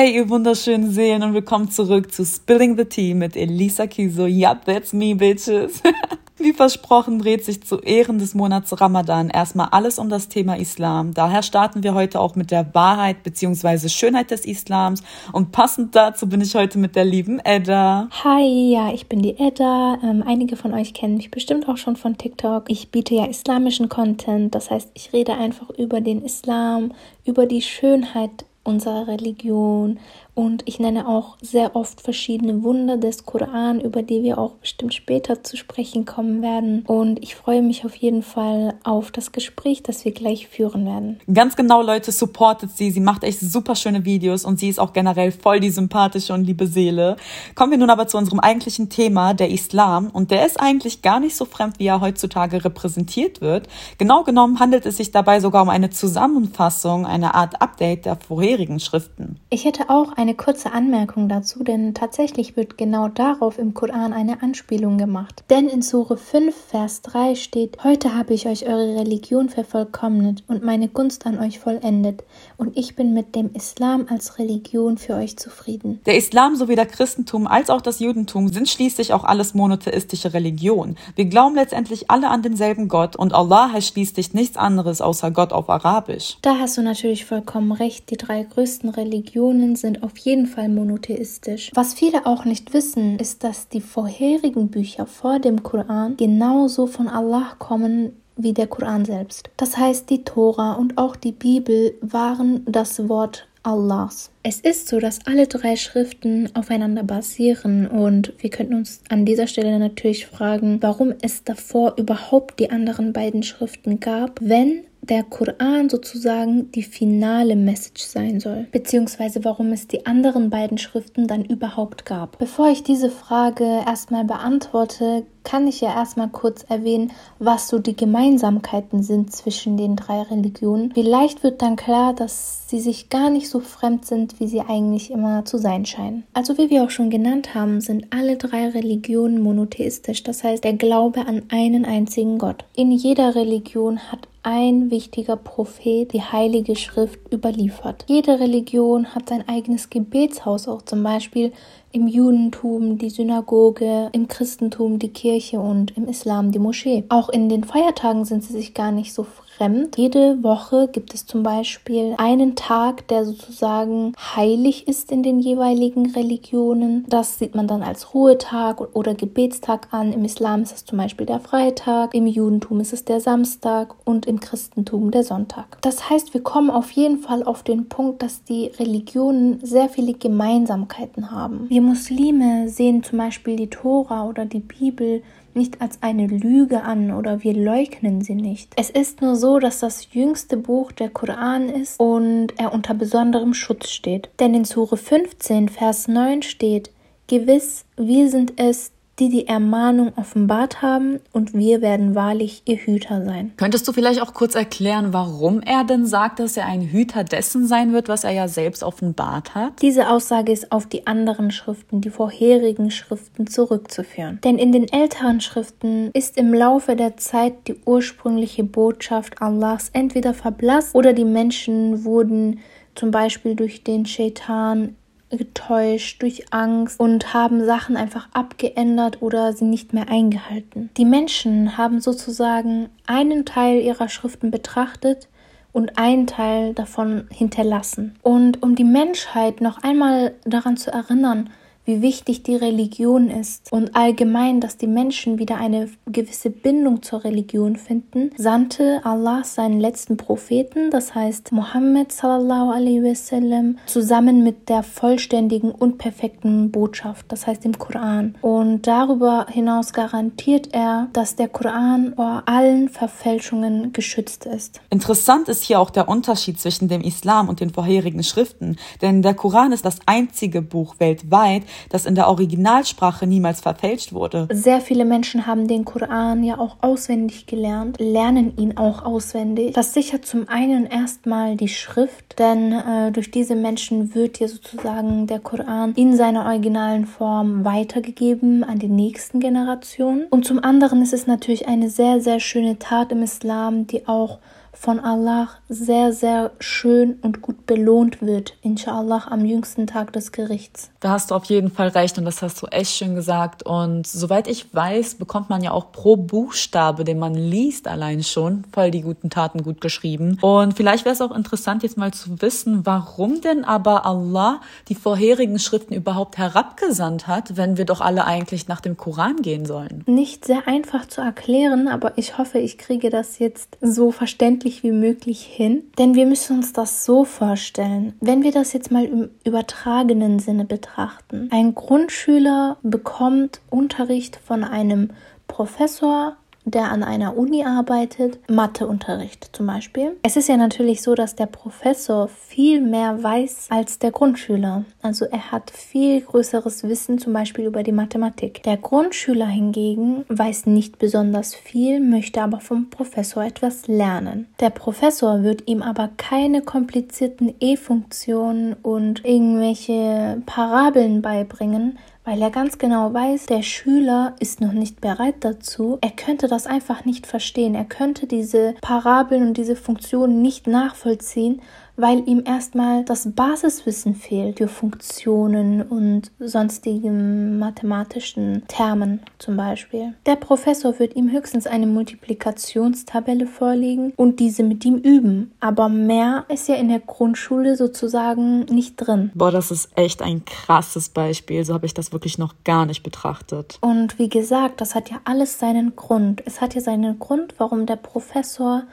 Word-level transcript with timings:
Hey, 0.00 0.14
ihr 0.14 0.30
wunderschönen 0.30 0.92
Seelen 0.92 1.24
und 1.24 1.34
willkommen 1.34 1.72
zurück 1.72 2.12
zu 2.12 2.24
Spilling 2.24 2.76
the 2.76 2.84
Tea 2.84 3.14
mit 3.14 3.36
Elisa 3.36 3.88
Kiso. 3.88 4.26
Yup, 4.26 4.64
that's 4.64 4.92
me, 4.92 5.16
bitches. 5.16 5.82
Wie 6.38 6.52
versprochen 6.52 7.18
dreht 7.18 7.44
sich 7.44 7.64
zu 7.64 7.80
Ehren 7.80 8.20
des 8.20 8.32
Monats 8.32 8.80
Ramadan 8.80 9.28
erstmal 9.28 9.70
alles 9.72 9.98
um 9.98 10.08
das 10.08 10.28
Thema 10.28 10.56
Islam. 10.56 11.14
Daher 11.14 11.42
starten 11.42 11.82
wir 11.82 11.94
heute 11.94 12.20
auch 12.20 12.36
mit 12.36 12.52
der 12.52 12.72
Wahrheit 12.76 13.24
bzw. 13.24 13.88
Schönheit 13.88 14.30
des 14.30 14.44
Islams. 14.44 15.02
Und 15.32 15.50
passend 15.50 15.96
dazu 15.96 16.28
bin 16.28 16.42
ich 16.42 16.54
heute 16.54 16.78
mit 16.78 16.94
der 16.94 17.04
lieben 17.04 17.40
Edda. 17.40 18.08
Hi, 18.22 18.70
ja, 18.70 18.92
ich 18.92 19.08
bin 19.08 19.20
die 19.20 19.36
Edda. 19.36 19.98
Ähm, 20.04 20.22
einige 20.24 20.54
von 20.54 20.74
euch 20.74 20.94
kennen 20.94 21.16
mich 21.16 21.32
bestimmt 21.32 21.68
auch 21.68 21.76
schon 21.76 21.96
von 21.96 22.16
TikTok. 22.16 22.70
Ich 22.70 22.92
biete 22.92 23.16
ja 23.16 23.24
islamischen 23.24 23.88
Content. 23.88 24.54
Das 24.54 24.70
heißt, 24.70 24.90
ich 24.94 25.12
rede 25.12 25.34
einfach 25.34 25.70
über 25.70 26.00
den 26.00 26.22
Islam, 26.22 26.92
über 27.24 27.46
die 27.46 27.62
Schönheit 27.62 28.44
unserer 28.68 29.08
Religion 29.08 29.98
und 30.38 30.62
ich 30.66 30.78
nenne 30.78 31.08
auch 31.08 31.36
sehr 31.42 31.74
oft 31.74 32.00
verschiedene 32.00 32.62
Wunder 32.62 32.96
des 32.96 33.26
Koran, 33.26 33.80
über 33.80 34.04
die 34.04 34.22
wir 34.22 34.38
auch 34.38 34.52
bestimmt 34.52 34.94
später 34.94 35.42
zu 35.42 35.56
sprechen 35.56 36.04
kommen 36.04 36.42
werden. 36.42 36.84
Und 36.86 37.20
ich 37.24 37.34
freue 37.34 37.60
mich 37.60 37.84
auf 37.84 37.96
jeden 37.96 38.22
Fall 38.22 38.74
auf 38.84 39.10
das 39.10 39.32
Gespräch, 39.32 39.82
das 39.82 40.04
wir 40.04 40.12
gleich 40.12 40.46
führen 40.46 40.86
werden. 40.86 41.18
Ganz 41.34 41.56
genau, 41.56 41.82
Leute, 41.82 42.12
supportet 42.12 42.70
sie. 42.70 42.92
Sie 42.92 43.00
macht 43.00 43.24
echt 43.24 43.40
super 43.40 43.74
schöne 43.74 44.04
Videos 44.04 44.44
und 44.44 44.60
sie 44.60 44.68
ist 44.68 44.78
auch 44.78 44.92
generell 44.92 45.32
voll 45.32 45.58
die 45.58 45.70
sympathische 45.70 46.32
und 46.32 46.44
liebe 46.44 46.68
Seele. 46.68 47.16
Kommen 47.56 47.72
wir 47.72 47.78
nun 47.78 47.90
aber 47.90 48.06
zu 48.06 48.16
unserem 48.16 48.38
eigentlichen 48.38 48.90
Thema, 48.90 49.34
der 49.34 49.50
Islam. 49.50 50.08
Und 50.12 50.30
der 50.30 50.46
ist 50.46 50.60
eigentlich 50.60 51.02
gar 51.02 51.18
nicht 51.18 51.34
so 51.34 51.46
fremd, 51.46 51.80
wie 51.80 51.88
er 51.88 52.00
heutzutage 52.00 52.64
repräsentiert 52.64 53.40
wird. 53.40 53.66
Genau 53.98 54.22
genommen 54.22 54.60
handelt 54.60 54.86
es 54.86 54.98
sich 54.98 55.10
dabei 55.10 55.40
sogar 55.40 55.62
um 55.62 55.68
eine 55.68 55.90
Zusammenfassung, 55.90 57.06
eine 57.06 57.34
Art 57.34 57.60
Update 57.60 58.06
der 58.06 58.14
vorherigen 58.14 58.78
Schriften. 58.78 59.40
Ich 59.50 59.64
hätte 59.64 59.90
auch 59.90 60.12
ein 60.12 60.27
eine 60.28 60.36
kurze 60.36 60.72
Anmerkung 60.72 61.30
dazu, 61.30 61.64
denn 61.64 61.94
tatsächlich 61.94 62.54
wird 62.54 62.76
genau 62.76 63.08
darauf 63.08 63.58
im 63.58 63.72
Koran 63.72 64.12
eine 64.12 64.42
Anspielung 64.42 64.98
gemacht. 64.98 65.42
Denn 65.48 65.70
in 65.70 65.80
Sure 65.80 66.18
5, 66.18 66.54
Vers 66.54 67.00
3 67.00 67.34
steht, 67.34 67.82
Heute 67.82 68.14
habe 68.14 68.34
ich 68.34 68.46
euch 68.46 68.66
eure 68.66 68.96
Religion 68.96 69.48
vervollkommnet 69.48 70.44
und 70.46 70.62
meine 70.62 70.88
Gunst 70.88 71.24
an 71.24 71.38
euch 71.38 71.60
vollendet, 71.60 72.24
und 72.58 72.76
ich 72.76 72.94
bin 72.94 73.14
mit 73.14 73.34
dem 73.36 73.54
Islam 73.54 74.04
als 74.10 74.38
Religion 74.38 74.98
für 74.98 75.14
euch 75.14 75.38
zufrieden. 75.38 76.00
Der 76.04 76.18
Islam 76.18 76.56
sowie 76.56 76.76
der 76.76 76.84
Christentum 76.84 77.46
als 77.46 77.70
auch 77.70 77.80
das 77.80 77.98
Judentum 77.98 78.48
sind 78.48 78.68
schließlich 78.68 79.14
auch 79.14 79.24
alles 79.24 79.54
monotheistische 79.54 80.34
Religionen. 80.34 80.98
Wir 81.14 81.24
glauben 81.24 81.54
letztendlich 81.54 82.10
alle 82.10 82.28
an 82.28 82.42
denselben 82.42 82.88
Gott 82.88 83.16
und 83.16 83.32
Allah 83.32 83.72
heißt 83.72 83.88
schließlich 83.94 84.34
nichts 84.34 84.58
anderes 84.58 85.00
außer 85.00 85.30
Gott 85.30 85.54
auf 85.54 85.70
Arabisch. 85.70 86.36
Da 86.42 86.58
hast 86.58 86.76
du 86.76 86.82
natürlich 86.82 87.24
vollkommen 87.24 87.72
recht. 87.72 88.10
Die 88.10 88.18
drei 88.18 88.42
größten 88.42 88.90
Religionen 88.90 89.74
sind 89.74 90.02
auf 90.02 90.17
jeden 90.18 90.46
Fall 90.46 90.68
monotheistisch. 90.68 91.70
Was 91.74 91.94
viele 91.94 92.26
auch 92.26 92.44
nicht 92.44 92.74
wissen, 92.74 93.18
ist, 93.18 93.42
dass 93.44 93.68
die 93.68 93.80
vorherigen 93.80 94.68
Bücher 94.68 95.06
vor 95.06 95.38
dem 95.38 95.62
Koran 95.62 96.16
genauso 96.16 96.86
von 96.86 97.08
Allah 97.08 97.54
kommen 97.58 98.12
wie 98.36 98.52
der 98.52 98.68
Koran 98.68 99.04
selbst. 99.04 99.50
Das 99.56 99.76
heißt, 99.76 100.08
die 100.10 100.24
Tora 100.24 100.74
und 100.74 100.96
auch 100.96 101.16
die 101.16 101.32
Bibel 101.32 101.94
waren 102.00 102.62
das 102.66 103.08
Wort 103.08 103.48
Allahs. 103.62 104.30
Es 104.42 104.60
ist 104.60 104.88
so, 104.88 104.98
dass 105.00 105.26
alle 105.26 105.46
drei 105.46 105.76
Schriften 105.76 106.48
aufeinander 106.54 107.02
basieren 107.02 107.86
und 107.86 108.32
wir 108.38 108.50
könnten 108.50 108.74
uns 108.74 109.02
an 109.08 109.26
dieser 109.26 109.46
Stelle 109.46 109.78
natürlich 109.78 110.26
fragen, 110.26 110.78
warum 110.80 111.12
es 111.20 111.44
davor 111.44 111.94
überhaupt 111.98 112.60
die 112.60 112.70
anderen 112.70 113.12
beiden 113.12 113.42
Schriften 113.42 114.00
gab, 114.00 114.38
wenn 114.40 114.84
der 115.02 115.22
Koran 115.22 115.88
sozusagen 115.88 116.70
die 116.72 116.82
finale 116.82 117.56
Message 117.56 118.02
sein 118.02 118.40
soll, 118.40 118.66
beziehungsweise 118.72 119.44
warum 119.44 119.72
es 119.72 119.88
die 119.88 120.06
anderen 120.06 120.50
beiden 120.50 120.78
Schriften 120.78 121.26
dann 121.26 121.44
überhaupt 121.44 122.04
gab. 122.04 122.38
Bevor 122.38 122.68
ich 122.68 122.82
diese 122.82 123.10
Frage 123.10 123.64
erstmal 123.86 124.24
beantworte, 124.24 125.24
kann 125.44 125.66
ich 125.66 125.80
ja 125.80 125.94
erstmal 125.94 126.28
kurz 126.28 126.62
erwähnen, 126.68 127.10
was 127.38 127.68
so 127.68 127.78
die 127.78 127.96
Gemeinsamkeiten 127.96 129.02
sind 129.02 129.32
zwischen 129.32 129.78
den 129.78 129.96
drei 129.96 130.20
Religionen. 130.20 130.92
Vielleicht 130.92 131.42
wird 131.42 131.62
dann 131.62 131.76
klar, 131.76 132.12
dass 132.12 132.68
sie 132.68 132.80
sich 132.80 133.08
gar 133.08 133.30
nicht 133.30 133.48
so 133.48 133.60
fremd 133.60 134.04
sind, 134.04 134.40
wie 134.40 134.46
sie 134.46 134.60
eigentlich 134.60 135.10
immer 135.10 135.46
zu 135.46 135.56
sein 135.56 135.86
scheinen. 135.86 136.24
Also 136.34 136.58
wie 136.58 136.68
wir 136.68 136.84
auch 136.84 136.90
schon 136.90 137.08
genannt 137.08 137.54
haben, 137.54 137.80
sind 137.80 138.08
alle 138.10 138.36
drei 138.36 138.68
Religionen 138.68 139.40
monotheistisch, 139.40 140.22
das 140.22 140.44
heißt 140.44 140.64
der 140.64 140.74
Glaube 140.74 141.26
an 141.26 141.44
einen 141.48 141.86
einzigen 141.86 142.36
Gott. 142.36 142.64
In 142.76 142.92
jeder 142.92 143.34
Religion 143.34 143.98
hat 144.12 144.27
ein 144.42 144.90
wichtiger 144.90 145.36
Prophet 145.36 146.12
die 146.12 146.22
Heilige 146.22 146.76
Schrift 146.76 147.20
überliefert. 147.32 148.04
Jede 148.08 148.40
Religion 148.40 149.14
hat 149.14 149.28
sein 149.28 149.48
eigenes 149.48 149.90
Gebetshaus, 149.90 150.68
auch 150.68 150.82
zum 150.82 151.02
Beispiel 151.02 151.52
im 151.92 152.06
Judentum 152.06 152.98
die 152.98 153.10
Synagoge, 153.10 154.10
im 154.12 154.28
Christentum 154.28 154.98
die 154.98 155.12
Kirche 155.12 155.60
und 155.60 155.96
im 155.96 156.06
Islam 156.06 156.52
die 156.52 156.58
Moschee. 156.58 157.04
Auch 157.08 157.28
in 157.28 157.48
den 157.48 157.64
Feiertagen 157.64 158.24
sind 158.24 158.44
sie 158.44 158.52
sich 158.52 158.74
gar 158.74 158.92
nicht 158.92 159.12
so 159.12 159.24
fremd. 159.24 159.47
Jede 159.96 160.42
Woche 160.42 160.88
gibt 160.92 161.14
es 161.14 161.26
zum 161.26 161.42
Beispiel 161.42 162.14
einen 162.18 162.54
Tag, 162.54 163.08
der 163.08 163.24
sozusagen 163.24 164.12
heilig 164.36 164.86
ist 164.86 165.10
in 165.10 165.22
den 165.22 165.40
jeweiligen 165.40 166.10
Religionen. 166.10 167.04
Das 167.08 167.38
sieht 167.38 167.54
man 167.54 167.66
dann 167.66 167.82
als 167.82 168.14
Ruhetag 168.14 168.94
oder 168.94 169.14
Gebetstag 169.14 169.88
an. 169.90 170.12
Im 170.12 170.24
Islam 170.24 170.62
ist 170.62 170.74
es 170.74 170.84
zum 170.84 170.98
Beispiel 170.98 171.26
der 171.26 171.40
Freitag, 171.40 172.14
im 172.14 172.26
Judentum 172.26 172.80
ist 172.80 172.92
es 172.92 173.04
der 173.04 173.20
Samstag 173.20 173.94
und 174.04 174.26
im 174.26 174.38
Christentum 174.40 175.10
der 175.10 175.24
Sonntag. 175.24 175.78
Das 175.80 176.08
heißt, 176.08 176.34
wir 176.34 176.42
kommen 176.42 176.70
auf 176.70 176.90
jeden 176.92 177.18
Fall 177.18 177.42
auf 177.42 177.62
den 177.62 177.88
Punkt, 177.88 178.22
dass 178.22 178.44
die 178.44 178.66
Religionen 178.78 179.58
sehr 179.64 179.88
viele 179.88 180.14
Gemeinsamkeiten 180.14 181.30
haben. 181.30 181.66
Wir 181.68 181.82
Muslime 181.82 182.68
sehen 182.68 183.02
zum 183.02 183.18
Beispiel 183.18 183.56
die 183.56 183.70
Tora 183.70 184.26
oder 184.26 184.44
die 184.44 184.60
Bibel 184.60 185.22
nicht 185.58 185.82
als 185.82 186.02
eine 186.02 186.26
Lüge 186.26 186.82
an 186.82 187.10
oder 187.10 187.42
wir 187.42 187.52
leugnen 187.52 188.22
sie 188.22 188.34
nicht. 188.34 188.72
Es 188.76 188.88
ist 188.88 189.20
nur 189.20 189.36
so, 189.36 189.58
dass 189.58 189.80
das 189.80 190.14
jüngste 190.14 190.56
Buch 190.56 190.92
der 190.92 191.10
Koran 191.10 191.68
ist 191.68 192.00
und 192.00 192.58
er 192.58 192.72
unter 192.72 192.94
besonderem 192.94 193.52
Schutz 193.52 193.90
steht. 193.90 194.30
Denn 194.40 194.54
in 194.54 194.64
Sure 194.64 194.96
15, 194.96 195.68
Vers 195.68 196.08
9 196.08 196.42
steht, 196.42 196.90
Gewiss, 197.26 197.84
wir 197.98 198.30
sind 198.30 198.54
es, 198.56 198.92
die 199.18 199.28
die 199.28 199.48
Ermahnung 199.48 200.12
offenbart 200.16 200.82
haben, 200.82 201.20
und 201.32 201.54
wir 201.54 201.80
werden 201.80 202.14
wahrlich 202.14 202.62
ihr 202.66 202.76
Hüter 202.76 203.24
sein. 203.24 203.52
Könntest 203.56 203.86
du 203.88 203.92
vielleicht 203.92 204.22
auch 204.22 204.34
kurz 204.34 204.54
erklären, 204.54 205.12
warum 205.12 205.60
er 205.60 205.84
denn 205.84 206.06
sagt, 206.06 206.38
dass 206.38 206.56
er 206.56 206.66
ein 206.66 206.82
Hüter 206.82 207.24
dessen 207.24 207.66
sein 207.66 207.92
wird, 207.92 208.08
was 208.08 208.24
er 208.24 208.30
ja 208.30 208.48
selbst 208.48 208.82
offenbart 208.82 209.54
hat? 209.54 209.82
Diese 209.82 210.08
Aussage 210.08 210.52
ist 210.52 210.72
auf 210.72 210.86
die 210.86 211.06
anderen 211.06 211.50
Schriften, 211.50 212.00
die 212.00 212.10
vorherigen 212.10 212.90
Schriften 212.90 213.46
zurückzuführen. 213.46 214.40
Denn 214.44 214.58
in 214.58 214.72
den 214.72 214.90
älteren 214.90 215.40
Schriften 215.40 216.10
ist 216.12 216.36
im 216.36 216.54
Laufe 216.54 216.96
der 216.96 217.16
Zeit 217.16 217.68
die 217.68 217.76
ursprüngliche 217.84 218.64
Botschaft 218.64 219.42
Allahs 219.42 219.90
entweder 219.92 220.34
verblasst 220.34 220.94
oder 220.94 221.12
die 221.12 221.24
Menschen 221.24 222.04
wurden 222.04 222.60
zum 222.94 223.10
Beispiel 223.10 223.54
durch 223.54 223.84
den 223.84 224.06
Shaitan 224.06 224.96
getäuscht 225.30 226.22
durch 226.22 226.52
Angst 226.52 226.98
und 226.98 227.34
haben 227.34 227.64
Sachen 227.64 227.96
einfach 227.96 228.28
abgeändert 228.32 229.20
oder 229.20 229.52
sie 229.52 229.64
nicht 229.64 229.92
mehr 229.92 230.08
eingehalten. 230.08 230.90
Die 230.96 231.04
Menschen 231.04 231.76
haben 231.76 232.00
sozusagen 232.00 232.88
einen 233.06 233.44
Teil 233.44 233.80
ihrer 233.80 234.08
Schriften 234.08 234.50
betrachtet 234.50 235.28
und 235.72 235.98
einen 235.98 236.26
Teil 236.26 236.74
davon 236.74 237.26
hinterlassen. 237.30 238.16
Und 238.22 238.62
um 238.62 238.74
die 238.74 238.84
Menschheit 238.84 239.60
noch 239.60 239.82
einmal 239.82 240.34
daran 240.44 240.76
zu 240.76 240.90
erinnern, 240.90 241.50
wie 241.88 242.02
wichtig 242.02 242.42
die 242.42 242.54
Religion 242.54 243.30
ist 243.30 243.72
und 243.72 243.96
allgemein, 243.96 244.60
dass 244.60 244.76
die 244.76 244.86
Menschen 244.86 245.38
wieder 245.38 245.56
eine 245.56 245.88
gewisse 246.04 246.50
Bindung 246.50 247.02
zur 247.02 247.24
Religion 247.24 247.76
finden, 247.76 248.30
sandte 248.36 249.00
Allah 249.04 249.42
seinen 249.42 249.80
letzten 249.80 250.18
Propheten, 250.18 250.90
das 250.90 251.14
heißt 251.14 251.50
Mohammed 251.50 252.12
sallallahu 252.12 252.72
alaihi 252.72 253.02
wasallam, 253.02 253.78
zusammen 253.86 254.44
mit 254.44 254.68
der 254.68 254.82
vollständigen 254.82 255.70
und 255.70 255.96
perfekten 255.96 256.70
Botschaft, 256.70 257.24
das 257.28 257.46
heißt 257.46 257.64
dem 257.64 257.78
Koran. 257.78 258.36
Und 258.42 258.86
darüber 258.86 259.46
hinaus 259.48 259.94
garantiert 259.94 260.68
er, 260.72 261.08
dass 261.14 261.36
der 261.36 261.48
Koran 261.48 262.12
vor 262.16 262.42
allen 262.44 262.90
Verfälschungen 262.90 263.94
geschützt 263.94 264.44
ist. 264.44 264.82
Interessant 264.90 265.48
ist 265.48 265.62
hier 265.62 265.80
auch 265.80 265.88
der 265.88 266.06
Unterschied 266.06 266.60
zwischen 266.60 266.88
dem 266.88 267.00
Islam 267.00 267.48
und 267.48 267.60
den 267.60 267.70
vorherigen 267.70 268.22
Schriften, 268.22 268.76
denn 269.00 269.22
der 269.22 269.32
Koran 269.32 269.72
ist 269.72 269.86
das 269.86 270.00
einzige 270.04 270.60
Buch 270.60 270.96
weltweit, 270.98 271.62
das 271.88 272.06
in 272.06 272.14
der 272.14 272.28
Originalsprache 272.28 273.26
niemals 273.26 273.60
verfälscht 273.60 274.12
wurde. 274.12 274.48
Sehr 274.52 274.80
viele 274.80 275.04
Menschen 275.04 275.46
haben 275.46 275.68
den 275.68 275.84
Koran 275.84 276.42
ja 276.44 276.58
auch 276.58 276.76
auswendig 276.80 277.46
gelernt, 277.46 277.96
lernen 277.98 278.56
ihn 278.56 278.76
auch 278.76 279.04
auswendig. 279.04 279.74
Das 279.74 279.94
sichert 279.94 280.26
zum 280.26 280.48
einen 280.48 280.86
erstmal 280.86 281.56
die 281.56 281.68
Schrift, 281.68 282.38
denn 282.38 282.72
äh, 282.72 283.12
durch 283.12 283.30
diese 283.30 283.54
Menschen 283.54 284.14
wird 284.14 284.38
ja 284.40 284.48
sozusagen 284.48 285.26
der 285.26 285.40
Koran 285.40 285.92
in 285.94 286.16
seiner 286.16 286.44
originalen 286.46 287.06
Form 287.06 287.64
weitergegeben 287.64 288.64
an 288.64 288.78
die 288.78 288.88
nächsten 288.88 289.40
Generationen. 289.40 290.26
Und 290.30 290.44
zum 290.44 290.62
anderen 290.62 291.02
ist 291.02 291.12
es 291.12 291.26
natürlich 291.26 291.68
eine 291.68 291.90
sehr, 291.90 292.20
sehr 292.20 292.40
schöne 292.40 292.78
Tat 292.78 293.12
im 293.12 293.22
Islam, 293.22 293.86
die 293.86 294.06
auch 294.06 294.38
von 294.78 295.00
Allah 295.00 295.48
sehr, 295.68 296.12
sehr 296.12 296.52
schön 296.60 297.18
und 297.20 297.42
gut 297.42 297.66
belohnt 297.66 298.22
wird, 298.22 298.54
inshallah, 298.62 299.26
am 299.28 299.44
jüngsten 299.44 299.88
Tag 299.88 300.12
des 300.12 300.30
Gerichts. 300.30 300.90
Da 301.00 301.10
hast 301.10 301.30
du 301.30 301.34
auf 301.34 301.44
jeden 301.46 301.70
Fall 301.70 301.88
recht 301.88 302.16
und 302.16 302.24
das 302.24 302.42
hast 302.42 302.62
du 302.62 302.66
echt 302.66 302.92
schön 302.92 303.16
gesagt. 303.16 303.64
Und 303.64 304.06
soweit 304.06 304.46
ich 304.46 304.72
weiß, 304.72 305.16
bekommt 305.16 305.50
man 305.50 305.62
ja 305.62 305.72
auch 305.72 305.90
pro 305.90 306.16
Buchstabe, 306.16 307.02
den 307.02 307.18
man 307.18 307.34
liest, 307.34 307.88
allein 307.88 308.22
schon 308.22 308.64
voll 308.72 308.90
die 308.92 309.02
guten 309.02 309.30
Taten 309.30 309.64
gut 309.64 309.80
geschrieben. 309.80 310.38
Und 310.40 310.74
vielleicht 310.74 311.04
wäre 311.04 311.12
es 311.12 311.20
auch 311.20 311.34
interessant, 311.34 311.82
jetzt 311.82 311.96
mal 311.96 312.12
zu 312.12 312.40
wissen, 312.40 312.86
warum 312.86 313.40
denn 313.40 313.64
aber 313.64 314.06
Allah 314.06 314.60
die 314.88 314.94
vorherigen 314.94 315.58
Schriften 315.58 315.94
überhaupt 315.94 316.38
herabgesandt 316.38 317.26
hat, 317.26 317.56
wenn 317.56 317.76
wir 317.76 317.84
doch 317.84 318.00
alle 318.00 318.24
eigentlich 318.24 318.68
nach 318.68 318.80
dem 318.80 318.96
Koran 318.96 319.42
gehen 319.42 319.66
sollen. 319.66 320.04
Nicht 320.06 320.44
sehr 320.44 320.68
einfach 320.68 321.06
zu 321.08 321.20
erklären, 321.20 321.88
aber 321.88 322.16
ich 322.16 322.38
hoffe, 322.38 322.58
ich 322.58 322.78
kriege 322.78 323.10
das 323.10 323.38
jetzt 323.40 323.76
so 323.80 324.12
verständlich 324.12 324.67
wie 324.82 324.92
möglich 324.92 325.42
hin. 325.42 325.84
Denn 325.98 326.14
wir 326.14 326.26
müssen 326.26 326.58
uns 326.58 326.72
das 326.72 327.04
so 327.04 327.24
vorstellen. 327.24 328.14
Wenn 328.20 328.42
wir 328.42 328.52
das 328.52 328.72
jetzt 328.72 328.90
mal 328.90 329.04
im 329.04 329.30
übertragenen 329.44 330.38
Sinne 330.38 330.64
betrachten, 330.64 331.18
betrachten. 331.28 331.48
Ein 331.50 331.74
Grundschüler 331.74 332.78
bekommt 332.82 333.60
Unterricht 333.70 334.36
von 334.36 334.64
einem 334.64 335.10
Professor 335.46 336.36
der 336.70 336.90
an 336.90 337.02
einer 337.02 337.36
Uni 337.36 337.64
arbeitet, 337.64 338.38
Matheunterricht 338.48 339.50
zum 339.52 339.66
Beispiel. 339.66 340.16
Es 340.22 340.36
ist 340.36 340.48
ja 340.48 340.56
natürlich 340.56 341.02
so, 341.02 341.14
dass 341.14 341.34
der 341.34 341.46
Professor 341.46 342.28
viel 342.28 342.80
mehr 342.80 343.22
weiß 343.22 343.68
als 343.70 343.98
der 343.98 344.10
Grundschüler. 344.10 344.84
Also 345.02 345.24
er 345.26 345.52
hat 345.52 345.70
viel 345.70 346.20
größeres 346.20 346.84
Wissen 346.84 347.18
zum 347.18 347.32
Beispiel 347.32 347.66
über 347.66 347.82
die 347.82 347.92
Mathematik. 347.92 348.62
Der 348.62 348.76
Grundschüler 348.76 349.46
hingegen 349.46 350.24
weiß 350.28 350.66
nicht 350.66 350.98
besonders 350.98 351.54
viel, 351.54 352.00
möchte 352.00 352.42
aber 352.42 352.60
vom 352.60 352.90
Professor 352.90 353.44
etwas 353.44 353.86
lernen. 353.86 354.46
Der 354.60 354.70
Professor 354.70 355.42
wird 355.42 355.68
ihm 355.68 355.82
aber 355.82 356.10
keine 356.16 356.62
komplizierten 356.62 357.54
E-Funktionen 357.60 358.74
und 358.82 359.24
irgendwelche 359.24 360.42
Parabeln 360.46 361.22
beibringen, 361.22 361.98
weil 362.28 362.42
er 362.42 362.50
ganz 362.50 362.76
genau 362.76 363.14
weiß, 363.14 363.46
der 363.46 363.62
Schüler 363.62 364.36
ist 364.38 364.60
noch 364.60 364.72
nicht 364.72 365.00
bereit 365.00 365.36
dazu. 365.40 365.96
Er 366.02 366.10
könnte 366.10 366.46
das 366.46 366.66
einfach 366.66 367.06
nicht 367.06 367.26
verstehen. 367.26 367.74
Er 367.74 367.86
könnte 367.86 368.26
diese 368.26 368.74
Parabeln 368.82 369.46
und 369.46 369.56
diese 369.56 369.76
Funktionen 369.76 370.42
nicht 370.42 370.66
nachvollziehen, 370.66 371.62
weil 371.98 372.26
ihm 372.26 372.44
erstmal 372.46 373.04
das 373.04 373.32
Basiswissen 373.34 374.14
fehlt 374.14 374.58
für 374.58 374.68
Funktionen 374.68 375.82
und 375.82 376.30
sonstigen 376.38 377.58
mathematischen 377.58 378.62
Termen 378.68 379.20
zum 379.38 379.56
Beispiel. 379.56 380.14
Der 380.24 380.36
Professor 380.36 380.98
wird 380.98 381.16
ihm 381.16 381.30
höchstens 381.30 381.66
eine 381.66 381.86
Multiplikationstabelle 381.86 383.46
vorlegen 383.46 384.12
und 384.16 384.38
diese 384.38 384.62
mit 384.62 384.84
ihm 384.84 384.96
üben, 384.96 385.52
aber 385.60 385.88
mehr 385.88 386.44
ist 386.48 386.68
ja 386.68 386.76
in 386.76 386.88
der 386.88 387.00
Grundschule 387.00 387.76
sozusagen 387.76 388.60
nicht 388.66 388.96
drin. 388.96 389.32
Boah, 389.34 389.50
das 389.50 389.70
ist 389.72 389.90
echt 389.96 390.22
ein 390.22 390.44
krasses 390.44 391.08
Beispiel, 391.08 391.64
so 391.64 391.74
habe 391.74 391.86
ich 391.86 391.94
das 391.94 392.12
wirklich 392.12 392.38
noch 392.38 392.54
gar 392.64 392.86
nicht 392.86 393.02
betrachtet. 393.02 393.78
Und 393.80 394.18
wie 394.18 394.28
gesagt, 394.28 394.80
das 394.80 394.94
hat 394.94 395.10
ja 395.10 395.16
alles 395.24 395.58
seinen 395.58 395.96
Grund. 395.96 396.42
Es 396.46 396.60
hat 396.60 396.76
ja 396.76 396.80
seinen 396.80 397.18
Grund, 397.18 397.54
warum 397.58 397.86
der 397.86 397.96
Professor 397.96 398.84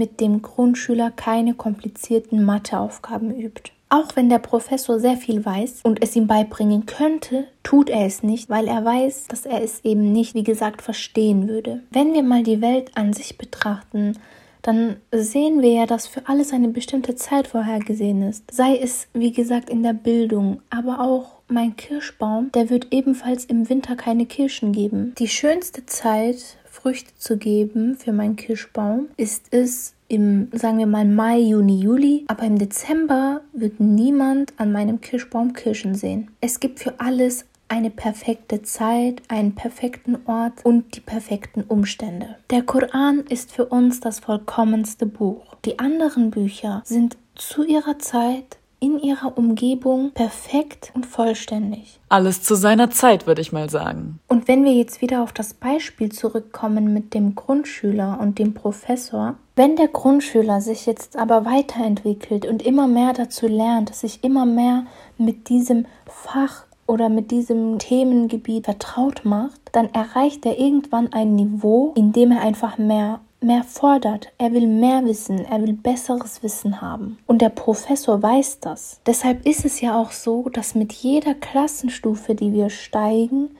mit 0.00 0.18
dem 0.18 0.40
Grundschüler 0.40 1.10
keine 1.10 1.52
komplizierten 1.52 2.42
Matheaufgaben 2.42 3.38
übt. 3.38 3.70
Auch 3.90 4.16
wenn 4.16 4.30
der 4.30 4.38
Professor 4.38 4.98
sehr 4.98 5.18
viel 5.18 5.44
weiß 5.44 5.80
und 5.82 6.02
es 6.02 6.16
ihm 6.16 6.26
beibringen 6.26 6.86
könnte, 6.86 7.48
tut 7.62 7.90
er 7.90 8.06
es 8.06 8.22
nicht, 8.22 8.48
weil 8.48 8.66
er 8.66 8.82
weiß, 8.82 9.26
dass 9.26 9.44
er 9.44 9.62
es 9.62 9.84
eben 9.84 10.10
nicht, 10.10 10.34
wie 10.34 10.42
gesagt, 10.42 10.80
verstehen 10.80 11.48
würde. 11.48 11.82
Wenn 11.90 12.14
wir 12.14 12.22
mal 12.22 12.42
die 12.42 12.62
Welt 12.62 12.92
an 12.94 13.12
sich 13.12 13.36
betrachten, 13.36 14.14
dann 14.62 14.96
sehen 15.12 15.60
wir 15.60 15.72
ja, 15.72 15.86
dass 15.86 16.06
für 16.06 16.26
alles 16.28 16.54
eine 16.54 16.68
bestimmte 16.68 17.14
Zeit 17.14 17.46
vorhergesehen 17.46 18.22
ist. 18.22 18.50
Sei 18.50 18.78
es, 18.78 19.06
wie 19.12 19.32
gesagt, 19.32 19.68
in 19.68 19.82
der 19.82 19.92
Bildung, 19.92 20.62
aber 20.70 21.00
auch 21.00 21.40
mein 21.48 21.76
Kirschbaum, 21.76 22.52
der 22.52 22.70
wird 22.70 22.88
ebenfalls 22.90 23.44
im 23.44 23.68
Winter 23.68 23.96
keine 23.96 24.24
Kirschen 24.24 24.72
geben. 24.72 25.14
Die 25.18 25.28
schönste 25.28 25.84
Zeit 25.84 26.56
Früchte 26.80 27.12
zu 27.18 27.36
geben 27.36 27.96
für 27.96 28.12
meinen 28.12 28.36
Kirschbaum, 28.36 29.08
ist 29.16 29.46
es 29.50 29.94
im, 30.08 30.48
sagen 30.52 30.78
wir 30.78 30.86
mal, 30.86 31.04
Mai, 31.04 31.38
Juni, 31.38 31.80
Juli. 31.80 32.24
Aber 32.26 32.42
im 32.44 32.58
Dezember 32.58 33.42
wird 33.52 33.80
niemand 33.80 34.52
an 34.56 34.72
meinem 34.72 35.00
Kirschbaum 35.00 35.52
Kirschen 35.52 35.94
sehen. 35.94 36.30
Es 36.40 36.58
gibt 36.58 36.80
für 36.80 36.98
alles 36.98 37.44
eine 37.68 37.90
perfekte 37.90 38.62
Zeit, 38.62 39.22
einen 39.28 39.54
perfekten 39.54 40.18
Ort 40.26 40.64
und 40.64 40.96
die 40.96 41.00
perfekten 41.00 41.62
Umstände. 41.62 42.36
Der 42.50 42.62
Koran 42.62 43.20
ist 43.28 43.52
für 43.52 43.66
uns 43.66 44.00
das 44.00 44.18
vollkommenste 44.18 45.06
Buch. 45.06 45.54
Die 45.64 45.78
anderen 45.78 46.30
Bücher 46.30 46.82
sind 46.84 47.16
zu 47.36 47.64
ihrer 47.64 47.98
Zeit 48.00 48.58
in 48.80 48.98
ihrer 48.98 49.36
Umgebung 49.36 50.10
perfekt 50.12 50.90
und 50.94 51.06
vollständig. 51.06 52.00
Alles 52.08 52.42
zu 52.42 52.54
seiner 52.54 52.90
Zeit, 52.90 53.26
würde 53.26 53.42
ich 53.42 53.52
mal 53.52 53.70
sagen. 53.70 54.18
Und 54.26 54.48
wenn 54.48 54.64
wir 54.64 54.72
jetzt 54.72 55.02
wieder 55.02 55.22
auf 55.22 55.32
das 55.32 55.54
Beispiel 55.54 56.10
zurückkommen 56.10 56.92
mit 56.92 57.14
dem 57.14 57.34
Grundschüler 57.34 58.18
und 58.20 58.38
dem 58.38 58.54
Professor, 58.54 59.36
wenn 59.54 59.76
der 59.76 59.88
Grundschüler 59.88 60.60
sich 60.62 60.86
jetzt 60.86 61.16
aber 61.16 61.44
weiterentwickelt 61.44 62.46
und 62.46 62.62
immer 62.62 62.86
mehr 62.86 63.12
dazu 63.12 63.46
lernt, 63.46 63.94
sich 63.94 64.24
immer 64.24 64.46
mehr 64.46 64.86
mit 65.18 65.50
diesem 65.50 65.84
Fach 66.06 66.64
oder 66.86 67.08
mit 67.08 67.30
diesem 67.30 67.78
Themengebiet 67.78 68.64
vertraut 68.64 69.24
macht, 69.24 69.60
dann 69.72 69.90
erreicht 69.90 70.44
er 70.46 70.58
irgendwann 70.58 71.12
ein 71.12 71.36
Niveau, 71.36 71.92
in 71.94 72.12
dem 72.12 72.32
er 72.32 72.40
einfach 72.40 72.78
mehr 72.78 73.20
mehr 73.40 73.64
fordert, 73.64 74.32
er 74.38 74.52
will 74.52 74.66
mehr 74.66 75.04
wissen, 75.04 75.44
er 75.44 75.62
will 75.62 75.72
besseres 75.72 76.42
Wissen 76.42 76.80
haben. 76.80 77.18
Und 77.26 77.42
der 77.42 77.48
Professor 77.48 78.22
weiß 78.22 78.60
das. 78.60 79.00
Deshalb 79.06 79.46
ist 79.46 79.64
es 79.64 79.80
ja 79.80 80.00
auch 80.00 80.12
so, 80.12 80.48
dass 80.50 80.74
mit 80.74 80.92
jeder 80.92 81.34
Klassenstufe, 81.34 82.34
die 82.34 82.52
wir 82.52 82.70
steigen, 82.70 83.50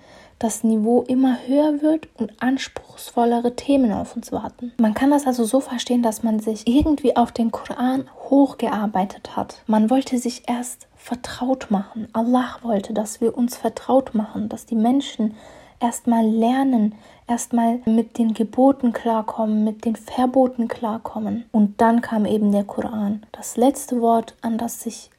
das 0.40 0.64
Niveau 0.64 1.02
immer 1.02 1.36
höher 1.46 1.82
wird 1.82 2.08
und 2.16 2.32
anspruchsvollere 2.42 3.56
Themen 3.56 3.92
auf 3.92 4.16
uns 4.16 4.32
warten. 4.32 4.72
Man 4.78 4.94
kann 4.94 5.10
das 5.10 5.26
also 5.26 5.44
so 5.44 5.60
verstehen, 5.60 6.02
dass 6.02 6.22
man 6.22 6.40
sich 6.40 6.66
irgendwie 6.66 7.14
auf 7.14 7.30
den 7.30 7.50
Koran 7.50 8.08
hochgearbeitet 8.30 9.36
hat. 9.36 9.62
Man 9.66 9.90
wollte 9.90 10.16
sich 10.16 10.48
erst 10.48 10.88
vertraut 10.96 11.70
machen. 11.70 12.08
Allah 12.14 12.56
wollte, 12.62 12.94
dass 12.94 13.20
wir 13.20 13.36
uns 13.36 13.56
vertraut 13.56 14.14
machen, 14.14 14.48
dass 14.48 14.64
die 14.64 14.76
Menschen 14.76 15.34
erstmal 15.80 16.26
lernen, 16.26 16.94
erstmal 17.26 17.80
mit 17.86 18.18
den 18.18 18.34
Geboten 18.34 18.92
klarkommen, 18.92 19.64
mit 19.64 19.84
den 19.84 19.96
Verboten 19.96 20.68
klarkommen. 20.68 21.44
Und 21.52 21.80
dann 21.80 22.00
kam 22.00 22.26
eben 22.26 22.52
der 22.52 22.64
Koran, 22.64 23.24
das 23.32 23.56
letzte 23.56 24.00
Wort, 24.00 24.36
an 24.42 24.58
das 24.58 24.82
sich 24.82 25.10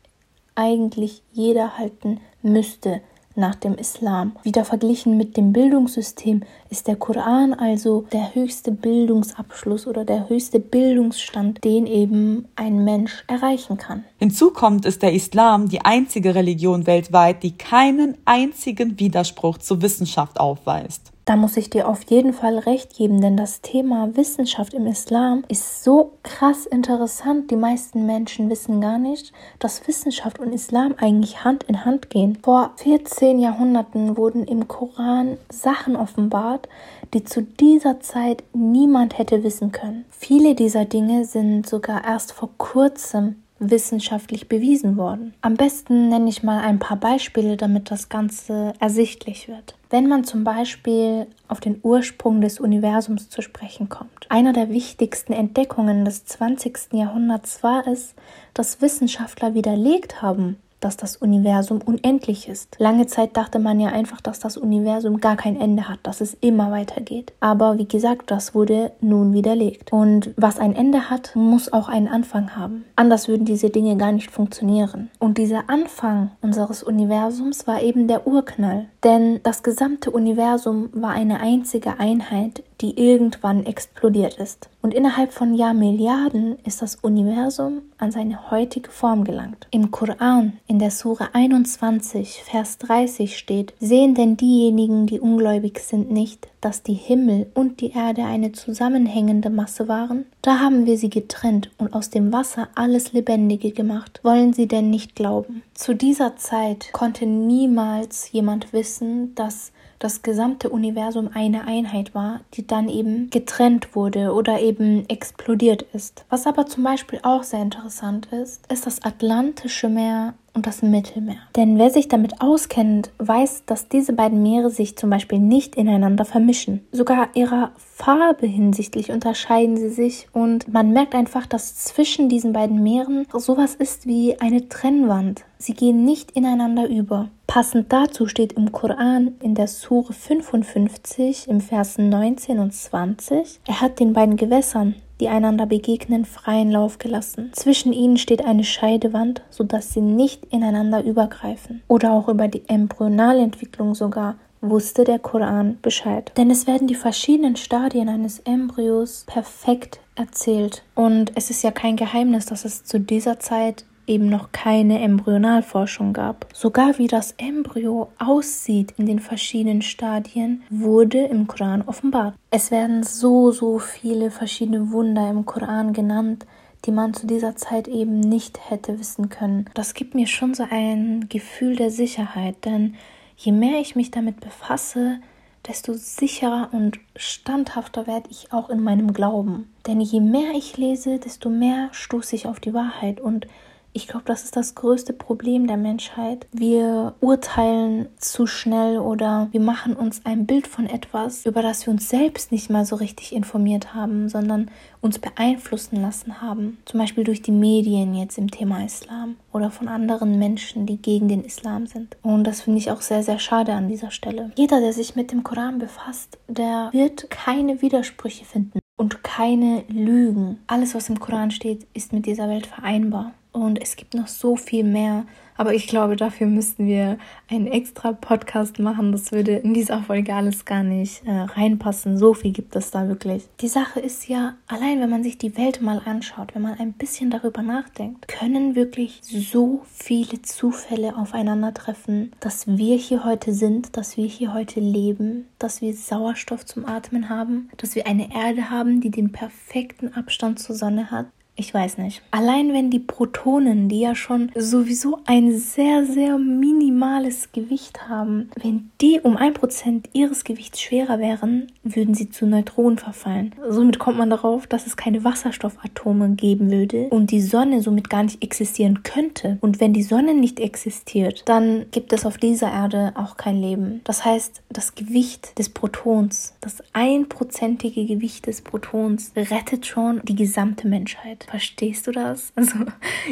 eigentlich 0.56 1.24
jeder 1.31 1.78
halten 1.78 2.19
müsste 2.42 3.02
nach 3.36 3.56
dem 3.56 3.75
Islam. 3.75 4.34
Wieder 4.44 4.65
verglichen 4.65 5.17
mit 5.17 5.38
dem 5.38 5.53
Bildungssystem 5.53 6.44
ist 6.70 6.88
der 6.88 6.96
Koran 6.96 7.53
also 7.53 8.06
der 8.12 8.36
höchste 8.36 8.72
Bildungsabschluss 8.72 9.88
oder 9.88 10.06
der 10.06 10.29
höchste 10.29 10.60
Bildungsstand, 10.60 11.63
den 11.63 11.86
eben 11.86 12.46
ein 12.56 12.84
Mensch 12.84 13.24
erreichen 13.27 13.77
kann. 13.77 14.03
Hinzu 14.17 14.51
kommt, 14.51 14.86
ist 14.86 15.01
der 15.01 15.13
Islam 15.13 15.70
die 15.70 15.82
einzige 15.82 16.36
Religion 16.36 16.88
weltweit, 16.88 17.44
die 17.44 17.58
keinen 17.58 18.17
einzigen 18.25 19.00
Widerspruch 19.00 19.58
zur 19.58 19.82
Wissenschaft 19.82 20.39
aufweist. 20.39 21.11
Da 21.25 21.36
muss 21.36 21.56
ich 21.56 21.70
dir 21.70 21.88
auf 21.88 22.04
jeden 22.10 22.34
Fall 22.34 22.58
recht 22.58 22.96
geben, 22.96 23.22
denn 23.22 23.38
das 23.38 23.62
Thema 23.62 24.16
Wissenschaft 24.16 24.74
im 24.74 24.88
Islam 24.88 25.44
ist 25.50 25.84
so 25.84 26.13
krass 26.24 26.66
interessant. 26.66 27.51
Die 27.51 27.56
meisten 27.56 28.08
Menschen 28.08 28.50
wissen 28.50 28.82
gar 28.82 28.98
nicht, 28.98 29.32
dass 29.60 29.88
Wissenschaft 29.88 30.40
und 30.40 30.51
Islam 30.51 30.96
eigentlich 30.98 31.44
Hand 31.44 31.63
in 31.66 31.86
Hand 31.86 32.10
gehen. 32.10 32.40
Vor 32.42 32.72
14 32.78 33.40
Jahrhunderten 33.40 34.18
wurden 34.18 34.46
im 34.46 34.68
Koran 34.68 35.38
Sachen 35.51 35.96
offenbart, 35.96 36.68
die 37.13 37.24
zu 37.24 37.44
dieser 37.44 38.00
Zeit 38.00 38.44
niemand 38.54 39.20
hätte 39.20 39.44
wissen 39.44 39.72
können. 39.72 40.06
Viele 40.10 40.56
dieser 40.56 40.86
Dinge 40.86 41.25
sind 41.25 41.70
sogar 41.70 42.04
erst 42.04 42.32
vor 42.32 42.50
kurzem 42.58 43.44
wissenschaftlich 43.62 44.50
bewiesen 44.50 44.98
worden. 44.98 45.34
Am 45.41 45.56
besten 45.56 46.10
nenne 46.10 46.30
ich 46.30 46.44
mal 46.44 46.60
ein 46.62 46.80
paar 46.80 46.98
Beispiele, 46.98 47.56
damit 47.56 47.91
das 47.91 48.10
Ganze 48.10 48.74
ersichtlich 48.80 49.48
wird. 49.48 49.75
Wenn 49.89 50.08
man 50.08 50.24
zum 50.24 50.44
Beispiel 50.44 51.27
auf 51.48 51.60
den 51.60 51.80
Ursprung 51.84 52.41
des 52.41 52.60
Universums 52.60 53.30
zu 53.30 53.41
sprechen 53.41 53.88
kommt. 53.89 54.25
Einer 54.30 54.53
der 54.53 54.70
wichtigsten 54.70 55.34
Entdeckungen 55.34 56.06
des 56.06 56.25
20. 56.25 56.94
Jahrhunderts 56.94 57.62
war 57.62 57.88
es, 57.88 58.15
dass 58.53 58.82
Wissenschaftler 58.82 59.53
widerlegt 59.53 60.22
haben, 60.22 60.58
dass 60.82 60.98
das 60.98 61.16
Universum 61.16 61.80
unendlich 61.84 62.50
ist. 62.50 62.76
Lange 62.80 63.08
Zeit 63.08 63.38
dachte 63.38 63.60
man 63.60 63.80
ja 63.80 63.90
einfach, 63.90 64.20
dass 64.20 64.40
das 64.40 64.58
Universum 64.58 65.22
gar 65.22 65.38
kein 65.38 65.60
Ende 65.60 65.88
hat, 65.88 66.00
dass 66.04 66.20
es 66.20 66.36
immer 66.42 66.72
weitergeht. 66.72 67.34
Aber 67.40 67.78
wie 67.78 67.88
gesagt, 67.88 68.32
das 68.32 68.54
wurde 68.54 68.92
nun 69.00 69.34
widerlegt. 69.34 69.94
Und 69.94 70.32
was 70.36 70.60
ein 70.60 70.76
Ende 70.76 71.10
hat, 71.10 71.36
muss 71.36 71.72
auch 71.72 71.88
einen 71.88 72.08
Anfang 72.08 72.56
haben. 72.56 72.86
Anders 72.96 73.28
würden 73.28 73.46
diese 73.46 73.70
Dinge 73.70 73.96
gar 73.96 74.12
nicht 74.12 74.32
funktionieren. 74.32 75.10
Und 75.20 75.38
dieser 75.38 75.70
Anfang 75.70 76.32
unseres 76.42 76.84
Universums 76.84 77.68
war 77.68 77.82
eben 77.82 78.08
der 78.08 78.28
Urknall. 78.28 78.88
Denn 79.04 79.40
das 79.44 79.64
gesamte 79.64 80.12
Universum 80.12 80.90
war 80.94 81.12
eine 81.12 81.40
einzige 81.40 82.00
Einheit, 82.00 82.64
die 82.82 83.00
irgendwann 83.00 83.66
explodiert 83.66 84.38
ist. 84.38 84.70
Und 84.82 84.94
innerhalb 84.94 85.32
von 85.32 85.54
Jahrmilliarden 85.54 86.58
ist 86.66 86.82
das 86.82 86.96
Universum 86.96 87.84
an 87.98 88.12
seine 88.12 88.50
heutige 88.50 88.90
Form 88.90 89.24
gelangt. 89.24 89.68
Im 89.70 89.92
Koran, 89.92 90.54
in 90.68 90.80
der 90.80 90.92
Sure 90.92 91.30
21, 91.34 92.42
Vers 92.44 92.80
30 92.80 93.38
steht, 93.38 93.74
sehen 93.80 94.16
denn 94.16 94.38
diejenigen, 94.38 95.06
die 95.06 95.20
ungläubig 95.20 95.80
sind, 95.80 96.12
nicht, 96.12 96.48
dass 96.62 96.82
die 96.82 96.94
Himmel 96.94 97.48
und 97.54 97.82
die 97.82 97.92
Erde 97.92 98.24
eine 98.24 98.52
zusammenhängende 98.52 99.50
Masse 99.50 99.88
waren? 99.88 100.26
Da 100.41 100.60
haben 100.60 100.88
wir 100.88 100.98
sie 100.98 101.12
getrennt 101.12 101.69
und 101.77 101.93
aus 101.93 102.10
dem 102.10 102.33
Wasser 102.33 102.69
alles 102.74 103.13
Lebendige 103.13 103.71
gemacht. 103.71 104.19
Wollen 104.24 104.53
sie 104.53 104.67
denn 104.67 104.89
nicht 104.89 105.15
glauben? 105.15 105.62
Zu 105.75 105.93
dieser 105.93 106.36
Zeit 106.36 106.89
konnte 106.93 107.27
niemals 107.27 108.31
jemand 108.31 108.74
wissen, 108.74 109.36
dass 109.36 109.71
das 110.00 110.24
gesamte 110.24 110.69
Universum 110.69 111.29
eine 111.31 111.65
Einheit 111.65 112.15
war, 112.15 112.41
die 112.55 112.65
dann 112.65 112.89
eben 112.89 113.29
getrennt 113.29 113.95
wurde 113.95 114.33
oder 114.33 114.60
eben 114.60 115.07
explodiert 115.10 115.83
ist. 115.93 116.25
Was 116.29 116.48
aber 116.48 116.65
zum 116.65 116.83
Beispiel 116.83 117.19
auch 117.21 117.43
sehr 117.43 117.62
interessant 117.62 118.27
ist, 118.31 118.65
ist 118.71 118.88
das 118.88 119.03
Atlantische 119.03 119.89
Meer 119.89 120.33
und 120.53 120.67
das 120.67 120.81
Mittelmeer. 120.81 121.38
Denn 121.55 121.77
wer 121.77 121.89
sich 121.89 122.08
damit 122.08 122.41
auskennt, 122.41 123.12
weiß, 123.17 123.63
dass 123.65 123.88
diese 123.88 124.13
beiden 124.13 124.41
Meere 124.41 124.70
sich 124.70 124.98
zum 124.98 125.10
Beispiel 125.10 125.39
nicht 125.39 125.75
ineinander 125.75 126.25
vermischen. 126.25 126.86
Sogar 126.91 127.29
ihrer 127.36 127.72
Farbe 127.77 128.48
hinsichtlich 128.48 129.12
unterscheiden 129.12 129.77
sie 129.77 129.89
sich 129.89 130.27
und 130.34 130.72
man 130.72 130.91
merkt 130.91 131.15
einfach, 131.15 131.46
dass 131.46 131.75
zwischen 131.75 132.29
diesen 132.29 132.53
beiden 132.53 132.81
Meeren 132.84 133.27
sowas 133.34 133.75
ist 133.75 134.08
wie 134.08 134.39
eine 134.39 134.67
Trennwand. 134.70 135.46
Sie 135.58 135.74
gehen 135.74 136.03
nicht 136.03 136.31
ineinander 136.31 136.89
über. 136.89 137.29
Passend 137.46 137.91
dazu 137.91 138.27
steht 138.27 138.53
im 138.53 138.72
Koran 138.72 139.36
in 139.41 139.55
der 139.55 139.67
Sure 139.67 140.13
55 140.13 141.50
im 141.50 141.60
Versen 141.60 142.10
19 142.10 142.60
und 142.60 142.74
20, 142.74 143.60
er 143.67 143.81
hat 143.81 144.00
den 144.00 144.13
beiden 144.13 144.38
Gewässern, 144.38 144.96
die 145.22 145.30
einander 145.30 145.66
begegnen, 145.66 146.25
freien 146.25 146.72
Lauf 146.72 146.98
gelassen. 146.98 147.51
Zwischen 147.54 147.94
ihnen 147.94 148.18
steht 148.18 148.44
eine 148.44 148.66
Scheidewand, 148.66 149.44
sodass 149.50 149.94
sie 149.94 150.01
nicht 150.01 150.46
ineinander 150.46 151.04
übergreifen. 151.04 151.82
Oder 151.88 152.12
auch 152.12 152.28
über 152.28 152.48
die 152.48 152.68
Embryonalentwicklung 152.68 153.96
sogar 153.96 154.36
wusste 154.62 155.04
der 155.04 155.20
Koran 155.20 155.78
Bescheid. 155.82 156.32
Denn 156.38 156.51
es 156.51 156.68
werden 156.68 156.88
die 156.88 156.96
verschiedenen 156.96 157.56
Stadien 157.56 158.10
eines 158.10 158.40
Embryos 158.40 159.24
perfekt 159.28 160.00
erzählt. 160.16 160.84
Und 160.96 161.32
es 161.36 161.50
ist 161.50 161.63
ja 161.63 161.72
kein 161.72 161.96
Geheimnis, 161.96 162.46
dass 162.46 162.66
es 162.66 162.84
zu 162.84 163.00
dieser 163.00 163.40
Zeit 163.40 163.86
eben 164.12 164.27
noch 164.27 164.51
keine 164.51 165.01
Embryonalforschung 165.01 166.12
gab. 166.12 166.48
Sogar 166.53 166.98
wie 166.98 167.08
das 167.08 167.34
Embryo 167.38 168.10
aussieht 168.20 168.94
in 168.98 169.06
den 169.06 169.20
verschiedenen 169.20 169.82
Stadien, 169.82 170.63
wurde 170.70 171.20
im 171.20 171.48
Koran 171.48 171.82
offenbart. 171.82 172.36
Es 172.51 172.72
werden 172.72 173.03
so, 173.03 173.51
so 173.51 173.80
viele 173.80 174.30
verschiedene 174.30 174.91
Wunder 174.91 175.30
im 175.30 175.46
Koran 175.46 175.94
genannt, 175.94 176.46
die 176.86 176.91
man 176.91 177.13
zu 177.13 177.25
dieser 177.25 177.56
Zeit 177.56 177.88
eben 177.88 178.20
nicht 178.20 178.70
hätte 178.70 179.00
wissen 179.00 179.30
können. 179.30 179.65
Das 179.74 179.94
gibt 179.94 180.13
mir 180.13 180.27
schon 180.27 180.53
so 180.53 180.65
ein 180.70 181.27
Gefühl 181.30 181.75
der 181.77 181.91
Sicherheit, 181.91 182.65
denn 182.65 182.96
je 183.38 183.53
mehr 183.53 183.80
ich 183.80 183.96
mich 183.96 184.12
damit 184.12 184.41
befasse, 184.41 185.20
desto 185.68 185.94
sicherer 185.94 186.70
und 186.72 187.00
standhafter 187.15 188.08
werde 188.08 188.30
ich 188.30 188.51
auch 188.51 188.70
in 188.70 188.82
meinem 188.82 189.13
Glauben. 189.13 189.72
Denn 189.88 190.01
je 190.01 190.20
mehr 190.20 190.51
ich 190.56 190.77
lese, 190.77 191.20
desto 191.20 191.50
mehr 191.50 191.89
stoße 191.91 192.36
ich 192.36 192.48
auf 192.48 192.60
die 192.60 192.74
Wahrheit 192.74 193.22
und 193.22 193.48
ich 193.93 194.07
glaube, 194.07 194.25
das 194.25 194.43
ist 194.43 194.55
das 194.55 194.75
größte 194.75 195.13
Problem 195.13 195.67
der 195.67 195.77
Menschheit. 195.77 196.48
Wir 196.51 197.13
urteilen 197.19 198.07
zu 198.17 198.48
schnell 198.48 199.00
oder 199.00 199.50
wir 199.51 199.60
machen 199.60 199.95
uns 199.95 200.25
ein 200.25 200.45
Bild 200.45 200.67
von 200.67 200.86
etwas, 200.88 201.45
über 201.45 201.62
das 201.62 201.86
wir 201.86 201.93
uns 201.93 202.10
selbst 202.10 202.51
nicht 202.51 202.69
mal 202.69 202.86
so 202.86 202.95
richtig 202.95 203.33
informiert 203.33 203.93
haben, 203.93 204.29
sondern 204.29 204.71
uns 205.01 205.19
beeinflussen 205.19 206.01
lassen 206.01 206.41
haben. 206.41 206.77
Zum 206.86 207.00
Beispiel 207.00 207.24
durch 207.24 207.41
die 207.41 207.51
Medien 207.51 208.13
jetzt 208.13 208.38
im 208.38 208.50
Thema 208.50 208.86
Islam 208.86 209.36
oder 209.51 209.71
von 209.71 209.88
anderen 209.88 210.39
Menschen, 210.39 210.86
die 210.86 210.98
gegen 210.98 211.27
den 211.27 211.43
Islam 211.43 211.88
sind. 211.88 212.17
Und 212.21 212.45
das 212.45 212.62
finde 212.62 212.79
ich 212.79 212.91
auch 212.91 213.01
sehr, 213.01 213.24
sehr 213.24 213.39
schade 213.39 213.74
an 213.74 213.89
dieser 213.89 214.12
Stelle. 214.12 214.51
Jeder, 214.55 214.79
der 214.79 214.93
sich 214.93 215.15
mit 215.15 215.31
dem 215.31 215.43
Koran 215.43 215.79
befasst, 215.79 216.38
der 216.48 216.89
wird 216.91 217.29
keine 217.29 217.81
Widersprüche 217.81 218.45
finden 218.45 218.79
und 219.01 219.24
keine 219.24 219.84
Lügen. 219.88 220.60
Alles, 220.67 220.93
was 220.93 221.10
im 221.10 221.20
Koran 221.20 221.50
steht, 221.50 221.88
ist 221.96 222.13
mit 222.13 222.27
dieser 222.27 222.48
Welt 222.48 222.67
vereinbar. 222.67 223.34
Und 223.51 223.81
es 223.81 223.96
gibt 223.96 224.13
noch 224.13 224.27
so 224.27 224.55
viel 224.55 224.84
mehr. 224.84 225.25
Aber 225.62 225.75
ich 225.75 225.86
glaube, 225.86 226.15
dafür 226.15 226.48
müssten 226.48 226.88
wir 226.88 227.20
einen 227.48 227.68
extra 227.68 228.13
Podcast 228.13 228.80
machen. 228.80 229.12
Das 229.12 229.32
würde 229.32 229.58
in 229.58 229.75
dieser 229.75 230.01
Folge 230.01 230.34
alles 230.34 230.65
gar 230.65 230.82
nicht 230.82 231.22
äh, 231.27 231.32
reinpassen. 231.32 232.18
So 232.18 232.34
viel 232.34 232.51
gibt 232.51 232.75
es 232.75 232.89
da 232.89 233.08
wirklich. 233.08 233.44
Die 233.60 233.68
Sache 233.68 234.00
ist 234.00 234.27
ja, 234.27 234.56
allein 234.65 235.00
wenn 235.01 235.12
man 235.12 235.22
sich 235.22 235.38
die 235.38 235.56
Welt 235.56 235.80
mal 235.80 236.01
anschaut, 236.03 236.56
wenn 236.56 236.63
man 236.63 236.80
ein 236.80 236.94
bisschen 236.94 237.30
darüber 237.30 237.62
nachdenkt, 237.62 238.27
können 238.27 238.74
wirklich 238.74 239.20
so 239.22 239.84
viele 239.86 240.41
Zufälle 240.41 241.15
aufeinandertreffen, 241.15 242.32
dass 242.39 242.65
wir 242.65 242.98
hier 242.98 243.24
heute 243.24 243.53
sind, 243.53 243.96
dass 243.98 244.18
wir 244.18 244.25
hier 244.25 244.56
heute 244.56 244.80
leben, 244.80 245.46
dass 245.60 245.80
wir 245.80 245.94
Sauerstoff 245.94 246.65
zum 246.65 246.88
Atmen 246.88 247.30
haben, 247.30 247.70
dass 247.77 247.94
wir 247.94 248.08
eine 248.08 248.34
Erde 248.34 248.72
haben, 248.72 249.00
die 249.00 249.12
den 249.12 249.32
perfekten 249.32 250.12
Abstand 250.15 250.58
zur 250.58 250.75
Sonne 250.75 251.12
hat, 251.12 251.27
ich 251.55 251.74
weiß 251.74 251.98
nicht. 252.00 252.24
Allein 252.31 252.74
wenn 252.74 252.89
die 252.89 253.00
Protonen, 253.00 253.88
die 253.88 254.00
ja 254.00 254.15
schon 254.15 254.51
sowieso 254.55 255.20
ein 255.25 255.55
sehr, 255.58 256.05
sehr 256.05 256.38
minimales 256.38 257.51
Gewicht 257.51 258.08
haben, 258.08 258.50
wenn 258.62 258.89
die 259.00 259.20
um 259.22 259.38
ein 259.38 259.53
Prozent 259.53 260.10
ihres 260.13 260.43
Gewichts 260.43 260.81
schwerer 260.81 261.20
wären, 261.20 261.67
würden 261.84 262.15
sie 262.15 262.29
zu 262.29 262.48
Neutronen 262.48 262.98
verfallen. 262.98 263.53
Somit 263.70 264.00
kommt 264.00 264.17
man 264.17 264.29
darauf, 264.29 264.65
dass 264.65 264.88
es 264.88 264.98
keine 264.98 265.24
Wasserstoffatome 265.24 266.31
geben 266.31 266.72
würde 266.72 267.08
und 267.10 267.31
die 267.31 267.41
Sonne 267.41 267.81
somit 267.81 268.10
gar 268.10 268.24
nicht 268.24 268.41
existieren 268.41 269.03
könnte. 269.03 269.58
Und 269.62 269.79
wenn 269.79 269.93
die 269.93 270.03
Sonne 270.03 270.34
nicht 270.34 270.60
existiert, 270.60 271.43
dann 271.46 271.86
gibt 271.91 272.13
es 272.13 272.25
auf 272.25 272.38
dieser 272.38 272.72
Erde 272.72 273.12
auch 273.15 273.38
kein 273.38 273.62
Leben. 273.62 274.01
Das 274.05 274.25
heißt, 274.25 274.63
das 274.70 274.96
Gewicht 274.96 275.58
des 275.60 275.70
Protons, 275.70 276.55
das 276.62 276.81
einprozentige 276.93 278.05
Gewicht 278.05 278.48
des 278.48 278.62
Protons 278.62 279.31
rettet 279.36 279.86
schon 279.86 280.22
die 280.24 280.36
gesamte 280.36 280.88
Menschheit. 280.88 281.40
Verstehst 281.50 282.07
du 282.07 282.12
das? 282.12 282.51
Also, 282.62 282.75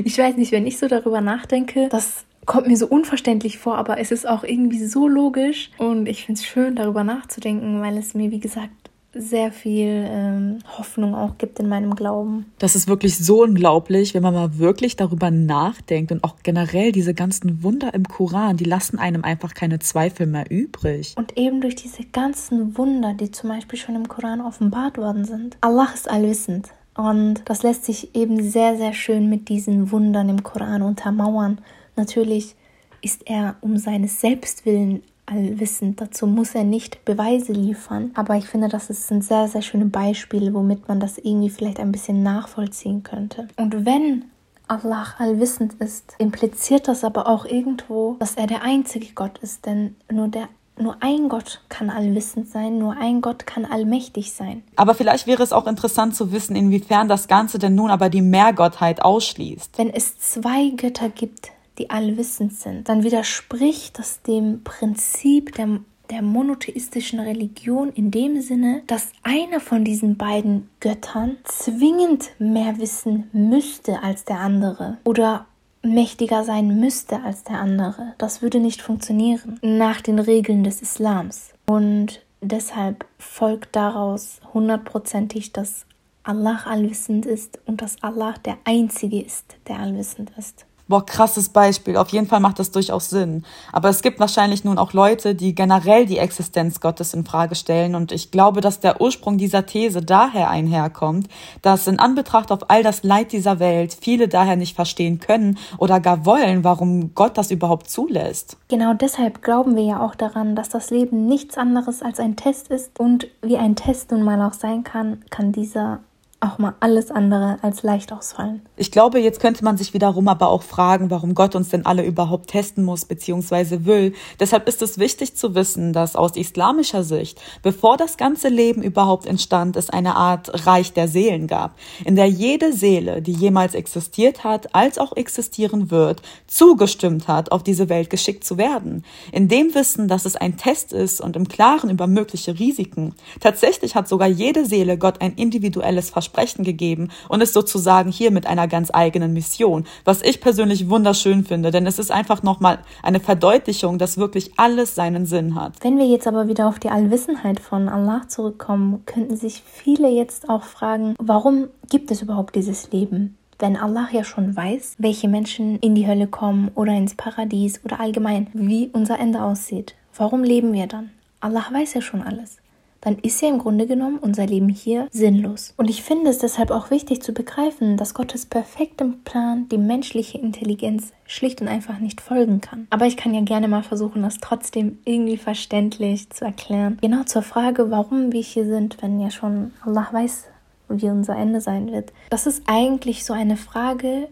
ich 0.04 0.18
weiß 0.18 0.38
nicht, 0.38 0.52
wenn 0.52 0.66
ich 0.66 0.78
so 0.78 0.88
darüber 0.88 1.22
nachdenke, 1.22 1.88
das 1.90 2.26
kommt 2.46 2.68
mir 2.68 2.78
so 2.78 2.88
unverständlich 2.88 3.60
vor, 3.60 3.78
aber 3.78 4.00
es 4.00 4.12
ist 4.12 4.28
auch 4.28 4.44
irgendwie 4.44 4.84
so 4.84 5.08
logisch 5.08 5.70
und 5.78 6.08
ich 6.08 6.26
finde 6.26 6.40
es 6.40 6.48
schön, 6.48 6.76
darüber 6.76 7.04
nachzudenken, 7.04 7.82
weil 7.82 7.98
es 7.98 8.16
mir, 8.16 8.32
wie 8.32 8.40
gesagt, 8.40 8.90
sehr 9.14 9.52
viel 9.52 10.06
ähm, 10.08 10.60
Hoffnung 10.78 11.16
auch 11.16 11.38
gibt 11.38 11.60
in 11.60 11.68
meinem 11.68 11.96
Glauben. 11.96 12.46
Das 12.60 12.76
ist 12.76 12.88
wirklich 12.88 13.18
so 13.18 13.44
unglaublich, 13.44 14.14
wenn 14.14 14.22
man 14.22 14.34
mal 14.34 14.60
wirklich 14.60 14.96
darüber 14.96 15.32
nachdenkt 15.32 16.12
und 16.12 16.24
auch 16.24 16.36
generell 16.44 16.92
diese 16.92 17.14
ganzen 17.14 17.64
Wunder 17.64 17.94
im 17.94 18.04
Koran, 18.08 18.58
die 18.58 18.66
lassen 18.66 19.00
einem 19.00 19.24
einfach 19.24 19.54
keine 19.54 19.80
Zweifel 19.80 20.28
mehr 20.28 20.50
übrig. 20.50 21.16
Und 21.18 21.38
eben 21.38 21.62
durch 21.62 21.76
diese 21.76 22.04
ganzen 22.04 22.78
Wunder, 22.78 23.14
die 23.14 23.32
zum 23.32 23.50
Beispiel 23.50 23.80
schon 23.80 23.96
im 23.96 24.08
Koran 24.08 24.42
offenbart 24.42 24.98
worden 24.98 25.26
sind. 25.26 25.58
Allah 25.62 25.88
ist 25.94 26.10
allwissend. 26.10 26.70
Und 27.00 27.44
das 27.46 27.64
lässt 27.64 27.86
sich 27.86 28.14
eben 28.14 28.44
sehr, 28.44 28.76
sehr 28.76 28.92
schön 28.92 29.30
mit 29.30 29.48
diesen 29.48 29.90
Wundern 29.94 30.28
im 30.28 30.44
Koran 30.44 30.82
untermauern. 30.82 31.62
Natürlich 31.96 32.56
ist 33.02 33.22
er 33.26 33.56
um 33.62 33.78
seines 33.78 34.20
Selbstwillen 34.20 35.02
allwissend. 35.26 36.02
Dazu 36.02 36.28
muss 36.28 36.56
er 36.56 36.66
nicht 36.66 37.06
Beweise 37.06 37.54
liefern. 37.54 38.12
Aber 38.16 38.36
ich 38.36 38.48
finde, 38.48 38.68
das 38.68 38.88
sind 38.88 39.24
sehr, 39.24 39.48
sehr 39.48 39.62
schöne 39.62 39.86
Beispiele, 39.86 40.54
womit 40.54 40.90
man 40.90 41.00
das 41.00 41.18
irgendwie 41.18 41.50
vielleicht 41.50 41.80
ein 41.80 41.94
bisschen 41.94 42.22
nachvollziehen 42.22 43.02
könnte. 43.04 43.48
Und 43.56 43.86
wenn 43.86 44.26
Allah 44.68 45.16
allwissend 45.20 45.76
ist, 45.76 46.16
impliziert 46.18 46.90
das 46.90 47.06
aber 47.06 47.28
auch 47.28 47.46
irgendwo, 47.46 48.18
dass 48.20 48.36
er 48.36 48.48
der 48.48 48.64
einzige 48.64 49.14
Gott 49.14 49.38
ist. 49.38 49.66
Denn 49.66 49.96
nur 50.12 50.28
der 50.28 50.50
nur 50.80 50.98
ein 51.02 51.30
Gott 51.30 51.62
kann 51.70 51.90
allwissend 51.90 52.50
sein, 52.50 52.78
nur 52.78 52.96
ein 53.00 53.22
Gott 53.22 53.46
kann 53.46 53.66
allmächtig 53.66 54.32
sein. 54.32 54.64
Aber 54.76 54.96
vielleicht 54.96 55.28
wäre 55.28 55.44
es 55.44 55.54
auch 55.54 55.68
interessant 55.68 56.16
zu 56.16 56.32
wissen, 56.32 56.56
inwiefern 56.56 57.08
das 57.08 57.28
Ganze 57.28 57.60
denn 57.60 57.76
nun 57.76 57.92
aber 57.92 58.10
die 58.10 58.22
Mehrgottheit 58.22 59.02
ausschließt. 59.02 59.78
Wenn 59.78 59.90
es 59.90 60.18
zwei 60.20 60.70
Götter 60.70 61.10
gibt, 61.10 61.52
die 61.78 61.90
allwissend 61.90 62.54
sind, 62.54 62.90
dann 62.90 63.04
widerspricht 63.04 64.00
das 64.00 64.22
dem 64.22 64.64
Prinzip 64.64 65.56
der 65.56 65.80
der 66.10 66.22
monotheistischen 66.22 67.20
Religion 67.20 67.90
in 67.90 68.12
dem 68.12 68.42
Sinne, 68.42 68.82
dass 68.88 69.12
einer 69.24 69.60
von 69.60 69.84
diesen 69.84 70.18
beiden 70.18 70.70
Göttern 70.80 71.38
zwingend 71.44 72.32
mehr 72.40 72.78
wissen 72.80 73.30
müsste 73.32 74.02
als 74.02 74.26
der 74.26 74.40
andere 74.40 74.98
oder 75.04 75.46
mächtiger 75.82 76.44
sein 76.44 76.80
müsste 76.80 77.22
als 77.24 77.44
der 77.44 77.60
andere. 77.60 78.14
Das 78.18 78.42
würde 78.42 78.60
nicht 78.60 78.82
funktionieren 78.82 79.60
nach 79.62 80.02
den 80.02 80.20
Regeln 80.20 80.64
des 80.64 80.82
Islams. 80.82 81.54
Und 81.68 82.22
deshalb 82.42 83.06
folgt 83.18 83.76
daraus 83.76 84.40
hundertprozentig, 84.54 85.54
dass 85.54 85.86
Allah 86.24 86.62
allwissend 86.66 87.26
ist 87.26 87.60
und 87.66 87.82
dass 87.82 88.02
Allah 88.04 88.36
der 88.46 88.58
Einzige 88.66 89.22
ist, 89.22 89.58
der 89.68 89.80
allwissend 89.80 90.32
ist. 90.38 90.66
Boah, 90.90 91.06
krasses 91.06 91.50
Beispiel. 91.50 91.98
Auf 91.98 92.10
jeden 92.10 92.26
Fall 92.26 92.40
macht 92.40 92.58
das 92.58 92.72
durchaus 92.72 93.12
Sinn. 93.12 93.44
Aber 93.72 93.90
es 93.90 94.02
gibt 94.02 94.20
wahrscheinlich 94.20 94.64
nun 94.64 94.80
auch 94.80 94.92
Leute, 94.92 95.36
die 95.36 95.54
generell 95.54 96.08
die 96.08 96.18
Existenz 96.18 96.80
Gottes 96.80 97.14
in 97.14 97.26
Frage 97.26 97.54
stellen. 97.54 97.94
Und 97.94 98.12
ich 98.12 98.32
glaube, 98.32 98.60
dass 98.60 98.80
der 98.80 99.00
Ursprung 99.00 99.38
dieser 99.38 99.68
These 99.68 100.02
daher 100.02 100.50
einherkommt, 100.50 101.28
dass 101.62 101.86
in 101.86 102.00
Anbetracht 102.00 102.52
auf 102.52 102.72
all 102.72 102.82
das 102.82 103.04
Leid 103.04 103.34
dieser 103.34 103.60
Welt 103.60 103.96
viele 104.02 104.28
daher 104.28 104.56
nicht 104.56 104.76
verstehen 104.76 105.20
können 105.20 105.60
oder 105.78 106.00
gar 106.00 106.26
wollen, 106.26 106.64
warum 106.64 107.14
Gott 107.14 107.38
das 107.38 107.52
überhaupt 107.52 107.88
zulässt. 107.88 108.58
Genau 108.68 108.96
deshalb 108.96 109.44
glauben 109.44 109.76
wir 109.76 109.84
ja 109.84 110.00
auch 110.04 110.16
daran, 110.16 110.56
dass 110.56 110.70
das 110.70 110.90
Leben 110.90 111.28
nichts 111.28 111.56
anderes 111.56 112.02
als 112.02 112.20
ein 112.20 112.36
Test 112.36 112.70
ist. 112.70 113.00
Und 113.00 113.28
wie 113.44 113.58
ein 113.58 113.76
Test 113.76 114.10
nun 114.10 114.24
mal 114.24 114.42
auch 114.42 114.54
sein 114.54 114.84
kann, 114.84 115.24
kann 115.30 115.52
dieser 115.52 116.00
auch 116.42 116.58
mal 116.58 116.76
alles 116.80 117.12
andere 117.12 117.58
als 117.64 117.84
leicht 117.84 118.14
ausfallen. 118.14 118.62
Ich 118.78 118.92
glaube, 118.92 119.20
jetzt 119.20 119.42
könnte 119.42 119.64
man 119.64 119.78
sich 119.78 119.94
wiederum 119.94 120.30
aber 120.30 120.48
auch 120.48 120.64
fragen, 120.64 121.10
warum 121.10 121.36
Gott 121.36 121.54
uns 121.54 121.70
denn 121.70 121.86
alle 121.86 122.06
überhaupt 122.06 122.50
testen 122.50 122.86
muss 122.86 123.04
bzw. 123.04 123.86
will. 123.86 124.14
Deshalb 124.40 124.68
ist 124.70 124.82
es 124.82 124.98
wichtig 125.00 125.36
zu 125.36 125.54
wissen, 125.54 125.92
dass 125.92 126.16
aus 126.16 126.38
islamischer 126.38 127.04
Sicht, 127.04 127.42
bevor 127.62 127.98
das 127.98 128.16
ganze 128.16 128.48
Leben 128.48 128.82
überhaupt 128.82 129.26
entstand, 129.26 129.76
es 129.76 129.90
eine 129.90 130.16
Art 130.16 130.66
Reich 130.66 130.94
der 130.94 131.10
Seelen 131.10 131.48
gab, 131.48 131.76
in 132.06 132.16
der 132.16 132.28
jede 132.28 132.72
Seele, 132.72 133.22
die 133.22 133.34
jemals 133.34 133.74
existiert 133.76 134.46
hat, 134.46 134.74
als 134.74 134.98
auch 134.98 135.18
existieren 135.18 135.92
wird, 135.92 136.22
zugestimmt 136.48 137.28
hat, 137.28 137.52
auf 137.52 137.64
diese 137.64 137.90
Welt 137.90 138.10
geschickt 138.10 138.46
zu 138.46 138.58
werden. 138.58 139.04
In 139.34 139.50
dem 139.50 139.76
Wissen, 139.76 140.08
dass 140.08 140.26
es 140.26 140.38
ein 140.38 140.56
Test 140.56 140.94
ist 140.94 141.20
und 141.20 141.36
im 141.36 141.50
Klaren 141.50 141.90
über 141.90 142.08
mögliche 142.08 142.58
Risiken. 142.58 143.14
Tatsächlich 143.42 143.96
hat 143.96 144.08
sogar 144.08 144.30
jede 144.30 144.66
Seele 144.66 144.98
Gott 144.98 145.22
ein 145.22 145.34
individuelles 145.34 146.10
Versprechen 146.10 146.29
Versprechen 146.30 146.64
gegeben 146.64 147.10
und 147.28 147.42
ist 147.42 147.54
sozusagen 147.54 148.12
hier 148.12 148.32
mit 148.32 148.46
einer 148.46 148.68
ganz 148.68 148.90
eigenen 148.94 149.34
Mission, 149.34 149.86
was 150.06 150.22
ich 150.22 150.42
persönlich 150.42 150.90
wunderschön 150.90 151.44
finde, 151.44 151.72
denn 151.72 151.88
es 151.88 152.00
ist 152.00 152.12
einfach 152.12 152.44
nochmal 152.44 152.80
eine 153.02 153.20
Verdeutlichung, 153.20 153.98
dass 153.98 154.18
wirklich 154.18 154.52
alles 154.58 154.96
seinen 154.96 155.26
Sinn 155.26 155.56
hat. 155.56 155.74
Wenn 155.82 155.98
wir 155.98 156.06
jetzt 156.06 156.28
aber 156.28 156.48
wieder 156.48 156.68
auf 156.68 156.80
die 156.80 156.90
Allwissenheit 156.90 157.60
von 157.60 157.90
Allah 157.90 158.22
zurückkommen, 158.28 159.04
könnten 159.06 159.36
sich 159.36 159.64
viele 159.66 160.10
jetzt 160.10 160.50
auch 160.50 160.64
fragen, 160.64 161.16
warum 161.20 161.68
gibt 161.90 162.12
es 162.12 162.22
überhaupt 162.22 162.56
dieses 162.56 162.92
Leben? 162.92 163.36
wenn 163.62 163.76
Allah 163.76 164.08
ja 164.14 164.24
schon 164.24 164.56
weiß, 164.56 164.96
welche 165.00 165.28
Menschen 165.28 165.80
in 165.80 165.94
die 165.94 166.08
Hölle 166.08 166.28
kommen 166.28 166.72
oder 166.76 166.94
ins 166.94 167.16
Paradies 167.16 167.84
oder 167.84 168.00
allgemein, 168.00 168.48
wie 168.54 168.90
unser 168.94 169.20
Ende 169.20 169.44
aussieht. 169.44 169.96
Warum 170.16 170.46
leben 170.46 170.72
wir 170.72 170.88
dann? 170.88 171.10
Allah 171.42 171.66
weiß 171.70 171.96
ja 171.96 172.00
schon 172.00 172.22
alles 172.22 172.60
dann 173.02 173.18
ist 173.20 173.42
ja 173.42 173.50
im 173.50 173.60
Grunde 173.60 173.88
genommen 173.88 174.18
unser 174.20 174.46
Leben 174.46 174.70
hier 174.70 175.08
sinnlos. 175.12 175.74
Und 175.78 175.90
ich 175.90 176.04
finde 176.04 176.30
es 176.30 176.40
deshalb 176.40 176.72
auch 176.72 176.92
wichtig 176.92 177.22
zu 177.22 177.34
begreifen, 177.34 177.98
dass 177.98 178.14
Gottes 178.14 178.46
perfektem 178.46 179.24
Plan 179.24 179.68
die 179.70 179.78
menschliche 179.78 180.38
Intelligenz 180.38 181.14
schlicht 181.26 181.62
und 181.62 181.68
einfach 181.68 182.00
nicht 182.00 182.22
folgen 182.22 182.62
kann. 182.62 182.88
Aber 182.90 183.06
ich 183.06 183.18
kann 183.18 183.34
ja 183.34 183.42
gerne 183.42 183.68
mal 183.68 183.84
versuchen, 183.84 184.24
das 184.24 184.40
trotzdem 184.40 185.00
irgendwie 185.06 185.38
verständlich 185.38 186.30
zu 186.30 186.46
erklären. 186.46 186.98
Genau 187.02 187.24
zur 187.24 187.44
Frage, 187.44 187.92
warum 187.92 188.32
wir 188.32 188.42
hier 188.42 188.66
sind, 188.66 189.02
wenn 189.02 189.20
ja 189.20 189.30
schon 189.30 189.72
Allah 189.86 190.08
weiß, 190.12 190.46
wie 190.90 191.10
unser 191.10 191.36
Ende 191.36 191.62
sein 191.62 191.92
wird. 191.92 192.12
Das 192.30 192.48
ist 192.48 192.64
eigentlich 192.66 193.24
so 193.24 193.34
eine 193.34 193.58
Frage, 193.58 194.28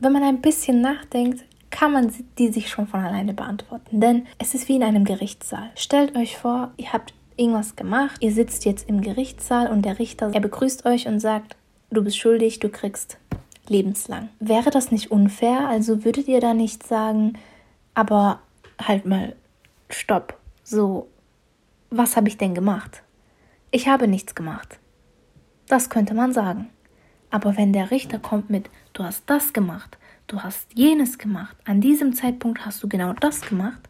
wenn 0.00 0.12
man 0.12 0.22
ein 0.22 0.40
bisschen 0.40 0.80
nachdenkt, 0.80 1.44
kann 1.70 1.92
man 1.92 2.12
die 2.38 2.52
sich 2.52 2.68
schon 2.68 2.86
von 2.86 3.00
alleine 3.00 3.34
beantworten. 3.34 4.00
Denn 4.00 4.26
es 4.38 4.54
ist 4.54 4.68
wie 4.68 4.76
in 4.76 4.82
einem 4.82 5.04
Gerichtssaal. 5.04 5.70
Stellt 5.74 6.16
euch 6.16 6.36
vor, 6.36 6.72
ihr 6.76 6.92
habt 6.92 7.14
irgendwas 7.36 7.76
gemacht. 7.76 8.16
Ihr 8.20 8.32
sitzt 8.32 8.64
jetzt 8.64 8.88
im 8.88 9.00
Gerichtssaal 9.00 9.68
und 9.68 9.82
der 9.82 9.98
Richter, 9.98 10.30
er 10.32 10.40
begrüßt 10.40 10.86
euch 10.86 11.06
und 11.06 11.20
sagt, 11.20 11.56
du 11.90 12.02
bist 12.02 12.18
schuldig, 12.18 12.60
du 12.60 12.68
kriegst 12.68 13.18
lebenslang. 13.68 14.28
Wäre 14.40 14.70
das 14.70 14.90
nicht 14.90 15.10
unfair? 15.10 15.68
Also 15.68 16.04
würdet 16.04 16.28
ihr 16.28 16.40
da 16.40 16.54
nicht 16.54 16.86
sagen, 16.86 17.34
aber 17.94 18.40
halt 18.80 19.06
mal, 19.06 19.34
stopp. 19.90 20.38
So, 20.62 21.08
was 21.90 22.16
habe 22.16 22.28
ich 22.28 22.38
denn 22.38 22.54
gemacht? 22.54 23.02
Ich 23.70 23.88
habe 23.88 24.08
nichts 24.08 24.34
gemacht. 24.34 24.78
Das 25.68 25.90
könnte 25.90 26.14
man 26.14 26.32
sagen. 26.32 26.70
Aber 27.30 27.56
wenn 27.56 27.72
der 27.72 27.90
Richter 27.90 28.18
kommt 28.18 28.50
mit, 28.50 28.70
du 28.92 29.02
hast 29.02 29.24
das 29.26 29.52
gemacht, 29.52 29.98
du 30.26 30.42
hast 30.42 30.68
jenes 30.74 31.18
gemacht, 31.18 31.56
an 31.64 31.80
diesem 31.80 32.14
Zeitpunkt 32.14 32.64
hast 32.64 32.82
du 32.82 32.88
genau 32.88 33.12
das 33.14 33.40
gemacht, 33.40 33.88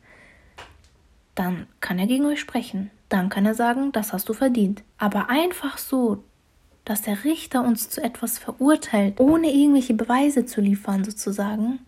dann 1.35 1.67
kann 1.81 1.99
er 1.99 2.07
gegen 2.07 2.25
euch 2.27 2.41
sprechen 2.41 2.91
dann 3.09 3.29
kann 3.29 3.47
er 3.47 3.55
sagen, 3.55 3.93
das 3.93 4.13
hast 4.13 4.29
du 4.29 4.33
verdient. 4.33 4.83
Aber 4.99 5.29
einfach 5.29 5.79
so, 5.79 6.25
dass 6.85 7.03
der 7.03 7.25
Richter 7.25 7.65
uns 7.65 7.89
zu 7.89 8.03
etwas 8.03 8.39
verurteilt, 8.39 9.21
ohne 9.21 9.51
irgendwelche 9.53 9.95
Beweise 9.95 10.45
zu 10.47 10.61
liefern, 10.61 11.05
sozusagen, 11.05 11.81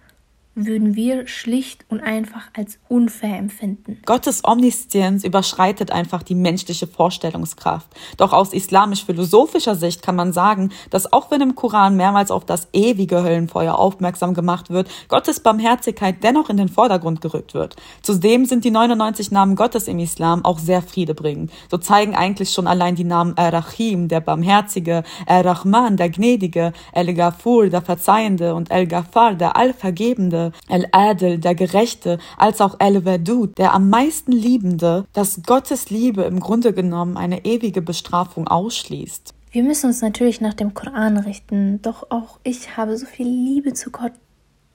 würden 0.57 0.97
wir 0.97 1.29
schlicht 1.29 1.85
und 1.89 2.01
einfach 2.01 2.49
als 2.57 2.79
unfair 2.89 3.37
empfinden. 3.37 4.01
Gottes 4.07 4.43
Omniszienz 4.43 5.23
überschreitet 5.23 5.93
einfach 5.93 6.23
die 6.23 6.35
menschliche 6.35 6.87
Vorstellungskraft. 6.87 7.89
Doch 8.17 8.33
aus 8.33 8.55
islamisch-philosophischer 8.55 9.77
Sicht 9.77 10.01
kann 10.01 10.17
man 10.17 10.33
sagen, 10.33 10.71
dass 10.89 11.13
auch 11.13 11.31
wenn 11.31 11.43
im 11.43 11.55
Koran 11.55 11.97
mehrmals 11.97 12.31
auf 12.31 12.47
das 12.47 12.69
ewige 12.73 13.23
Höllenfeuer 13.23 13.79
aufmerksam 13.79 14.33
gemacht 14.33 14.71
wird, 14.71 14.89
Gottes 15.09 15.41
Barmherzigkeit 15.41 16.23
dennoch 16.23 16.49
in 16.49 16.57
den 16.57 16.71
Vordergrund 16.71 17.21
gerückt 17.21 17.53
wird. 17.53 17.77
Zudem 18.01 18.47
sind 18.47 18.65
die 18.65 18.71
99 18.71 19.31
Namen 19.31 19.57
Gottes 19.57 19.89
im 19.89 19.99
Islam 19.99 20.43
auch 20.45 20.59
sehr 20.59 20.81
friedebringend. 20.81 21.53
So 21.71 21.77
zeigen 21.77 22.17
eigentlich 22.17 22.51
schon 22.51 22.67
allein 22.67 22.95
die 22.95 23.05
Namen 23.05 23.37
Ar-Rahim, 23.37 24.09
der 24.09 24.21
Barmherzige, 24.21 25.03
Ar-Rahman, 25.27 25.99
der 25.99 26.09
Gnädige, 26.09 26.73
El-Ghafur, 26.93 27.69
der 27.69 27.83
Verzeihende 27.83 28.55
und 28.55 28.71
El-Ghaffar, 28.71 29.35
der 29.35 29.57
Allvergebende, 29.57 30.46
El-Adel, 30.69 31.39
der 31.39 31.55
Gerechte, 31.55 32.19
als 32.37 32.61
auch 32.61 32.77
El-Wadud, 32.79 33.57
der 33.59 33.75
am 33.75 33.91
meisten 33.91 34.33
Liebende, 34.33 35.05
dass 35.13 35.43
Gottes 35.43 35.91
Liebe 35.91 36.23
im 36.23 36.41
Grunde 36.41 36.73
genommen 36.73 37.17
eine 37.17 37.45
ewige 37.45 37.83
Bestrafung 37.83 38.49
ausschließt. 38.49 39.35
Wir 39.53 39.63
müssen 39.63 39.87
uns 39.87 40.03
natürlich 40.03 40.41
nach 40.41 40.55
dem 40.55 40.75
Koran 40.75 41.17
richten, 41.17 41.81
doch 41.81 42.11
auch 42.11 42.39
ich 42.43 42.77
habe 42.77 42.97
so 42.97 43.07
viel 43.07 43.27
Liebe 43.27 43.73
zu 43.73 43.91
Gott, 43.91 44.13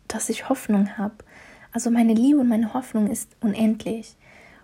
dass 0.07 0.29
ich 0.29 0.49
Hoffnung 0.49 0.97
habe. 0.97 1.15
Also 1.71 1.91
meine 1.91 2.13
Liebe 2.13 2.39
und 2.39 2.49
meine 2.49 2.73
Hoffnung 2.73 3.07
ist 3.07 3.29
unendlich. 3.41 4.15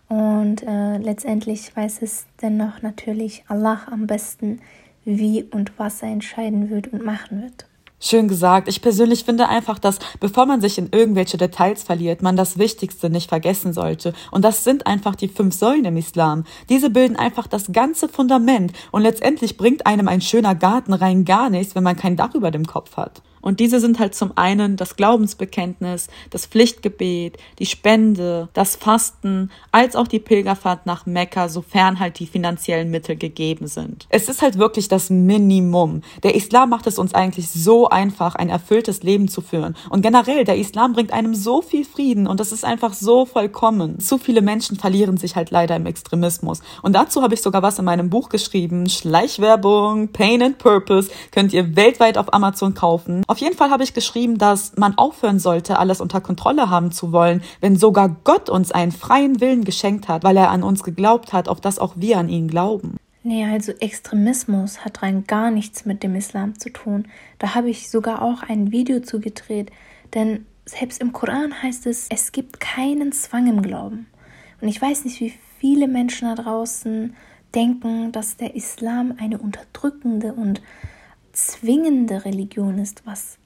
Und 0.09 0.63
äh, 0.63 0.97
letztendlich 0.97 1.75
weiß 1.75 2.01
es 2.01 2.25
dennoch 2.41 2.81
natürlich 2.81 3.43
Allah 3.47 3.81
am 3.91 4.07
besten, 4.07 4.61
wie 5.03 5.43
und 5.43 5.77
was 5.77 6.01
er 6.01 6.09
entscheiden 6.09 6.69
wird 6.69 6.91
und 6.93 7.03
machen 7.03 7.41
wird. 7.41 7.65
Schön 7.99 8.27
gesagt. 8.27 8.67
Ich 8.67 8.83
persönlich 8.83 9.23
finde 9.23 9.49
einfach, 9.49 9.79
dass 9.79 9.97
bevor 10.19 10.45
man 10.45 10.61
sich 10.61 10.77
in 10.77 10.89
irgendwelche 10.91 11.37
Details 11.37 11.81
verliert, 11.81 12.21
man 12.21 12.35
das 12.35 12.59
Wichtigste 12.59 13.09
nicht 13.09 13.27
vergessen 13.27 13.73
sollte. 13.73 14.13
Und 14.29 14.45
das 14.45 14.63
sind 14.63 14.85
einfach 14.85 15.15
die 15.15 15.27
fünf 15.27 15.55
Säulen 15.55 15.85
im 15.85 15.97
Islam. 15.97 16.43
Diese 16.69 16.91
bilden 16.91 17.15
einfach 17.15 17.47
das 17.47 17.71
ganze 17.71 18.07
Fundament. 18.07 18.71
Und 18.91 19.01
letztendlich 19.01 19.57
bringt 19.57 19.87
einem 19.87 20.07
ein 20.07 20.21
schöner 20.21 20.53
Garten 20.53 20.93
rein 20.93 21.25
gar 21.25 21.49
nichts, 21.49 21.73
wenn 21.73 21.83
man 21.83 21.95
kein 21.95 22.15
Dach 22.15 22.35
über 22.35 22.51
dem 22.51 22.67
Kopf 22.67 22.97
hat. 22.97 23.23
Und 23.41 23.59
diese 23.59 23.79
sind 23.79 23.99
halt 23.99 24.15
zum 24.15 24.33
einen 24.35 24.75
das 24.77 24.95
Glaubensbekenntnis, 24.95 26.07
das 26.29 26.45
Pflichtgebet, 26.45 27.37
die 27.59 27.65
Spende, 27.65 28.49
das 28.53 28.75
Fasten, 28.75 29.51
als 29.71 29.95
auch 29.95 30.07
die 30.07 30.19
Pilgerfahrt 30.19 30.85
nach 30.85 31.05
Mekka, 31.05 31.49
sofern 31.49 31.99
halt 31.99 32.19
die 32.19 32.27
finanziellen 32.27 32.89
Mittel 32.89 33.15
gegeben 33.15 33.67
sind. 33.67 34.07
Es 34.09 34.29
ist 34.29 34.41
halt 34.41 34.57
wirklich 34.57 34.87
das 34.87 35.09
Minimum. 35.09 36.01
Der 36.23 36.35
Islam 36.35 36.69
macht 36.69 36.87
es 36.87 36.99
uns 36.99 37.13
eigentlich 37.13 37.49
so 37.49 37.89
einfach, 37.89 38.35
ein 38.35 38.49
erfülltes 38.49 39.03
Leben 39.03 39.27
zu 39.27 39.41
führen. 39.41 39.75
Und 39.89 40.01
generell, 40.01 40.43
der 40.43 40.57
Islam 40.57 40.93
bringt 40.93 41.13
einem 41.13 41.35
so 41.35 41.61
viel 41.61 41.85
Frieden 41.85 42.27
und 42.27 42.39
das 42.39 42.51
ist 42.51 42.65
einfach 42.65 42.93
so 42.93 43.25
vollkommen. 43.25 43.99
Zu 43.99 44.17
viele 44.17 44.41
Menschen 44.41 44.77
verlieren 44.77 45.17
sich 45.17 45.35
halt 45.35 45.51
leider 45.51 45.75
im 45.75 45.85
Extremismus. 45.85 46.61
Und 46.81 46.93
dazu 46.93 47.21
habe 47.21 47.33
ich 47.33 47.41
sogar 47.41 47.61
was 47.63 47.79
in 47.79 47.85
meinem 47.85 48.09
Buch 48.09 48.29
geschrieben. 48.29 48.89
Schleichwerbung, 48.89 50.09
Pain 50.09 50.41
and 50.41 50.57
Purpose 50.57 51.09
könnt 51.31 51.53
ihr 51.53 51.75
weltweit 51.75 52.17
auf 52.17 52.33
Amazon 52.33 52.73
kaufen. 52.73 53.23
Auf 53.27 53.36
auf 53.37 53.41
jeden 53.41 53.55
Fall 53.55 53.69
habe 53.69 53.83
ich 53.83 53.93
geschrieben, 53.93 54.39
dass 54.39 54.75
man 54.77 54.97
aufhören 54.97 55.37
sollte, 55.37 55.77
alles 55.77 56.01
unter 56.01 56.21
Kontrolle 56.21 56.71
haben 56.71 56.91
zu 56.91 57.11
wollen, 57.11 57.43
wenn 57.61 57.75
sogar 57.75 58.09
Gott 58.23 58.49
uns 58.49 58.71
einen 58.71 58.91
freien 58.91 59.39
Willen 59.39 59.63
geschenkt 59.63 60.07
hat, 60.07 60.23
weil 60.23 60.37
er 60.37 60.49
an 60.49 60.63
uns 60.63 60.81
geglaubt 60.81 61.33
hat, 61.33 61.47
auf 61.47 61.61
das 61.61 61.77
auch 61.77 61.93
wir 61.97 62.17
an 62.17 62.29
ihn 62.29 62.47
glauben. 62.47 62.97
Nee, 63.21 63.45
also 63.45 63.73
Extremismus 63.73 64.83
hat 64.83 65.03
rein 65.03 65.25
gar 65.27 65.51
nichts 65.51 65.85
mit 65.85 66.01
dem 66.01 66.15
Islam 66.15 66.57
zu 66.57 66.71
tun. 66.71 67.07
Da 67.37 67.53
habe 67.53 67.69
ich 67.69 67.91
sogar 67.91 68.23
auch 68.23 68.41
ein 68.41 68.71
Video 68.71 69.01
zu 69.01 69.19
gedreht, 69.19 69.69
denn 70.15 70.47
selbst 70.65 70.99
im 70.99 71.13
Koran 71.13 71.61
heißt 71.61 71.85
es, 71.85 72.07
es 72.09 72.31
gibt 72.31 72.59
keinen 72.59 73.11
Zwang 73.11 73.45
im 73.45 73.61
Glauben. 73.61 74.07
Und 74.61 74.67
ich 74.67 74.81
weiß 74.81 75.05
nicht, 75.05 75.19
wie 75.19 75.35
viele 75.59 75.87
Menschen 75.87 76.27
da 76.27 76.41
draußen 76.41 77.15
denken, 77.53 78.11
dass 78.11 78.35
der 78.35 78.55
Islam 78.55 79.13
eine 79.19 79.37
unterdrückende 79.37 80.33
und 80.33 80.59
zwingende 81.37 82.25
Religion 82.25 82.79
ist, 82.79 83.05
was 83.05 83.37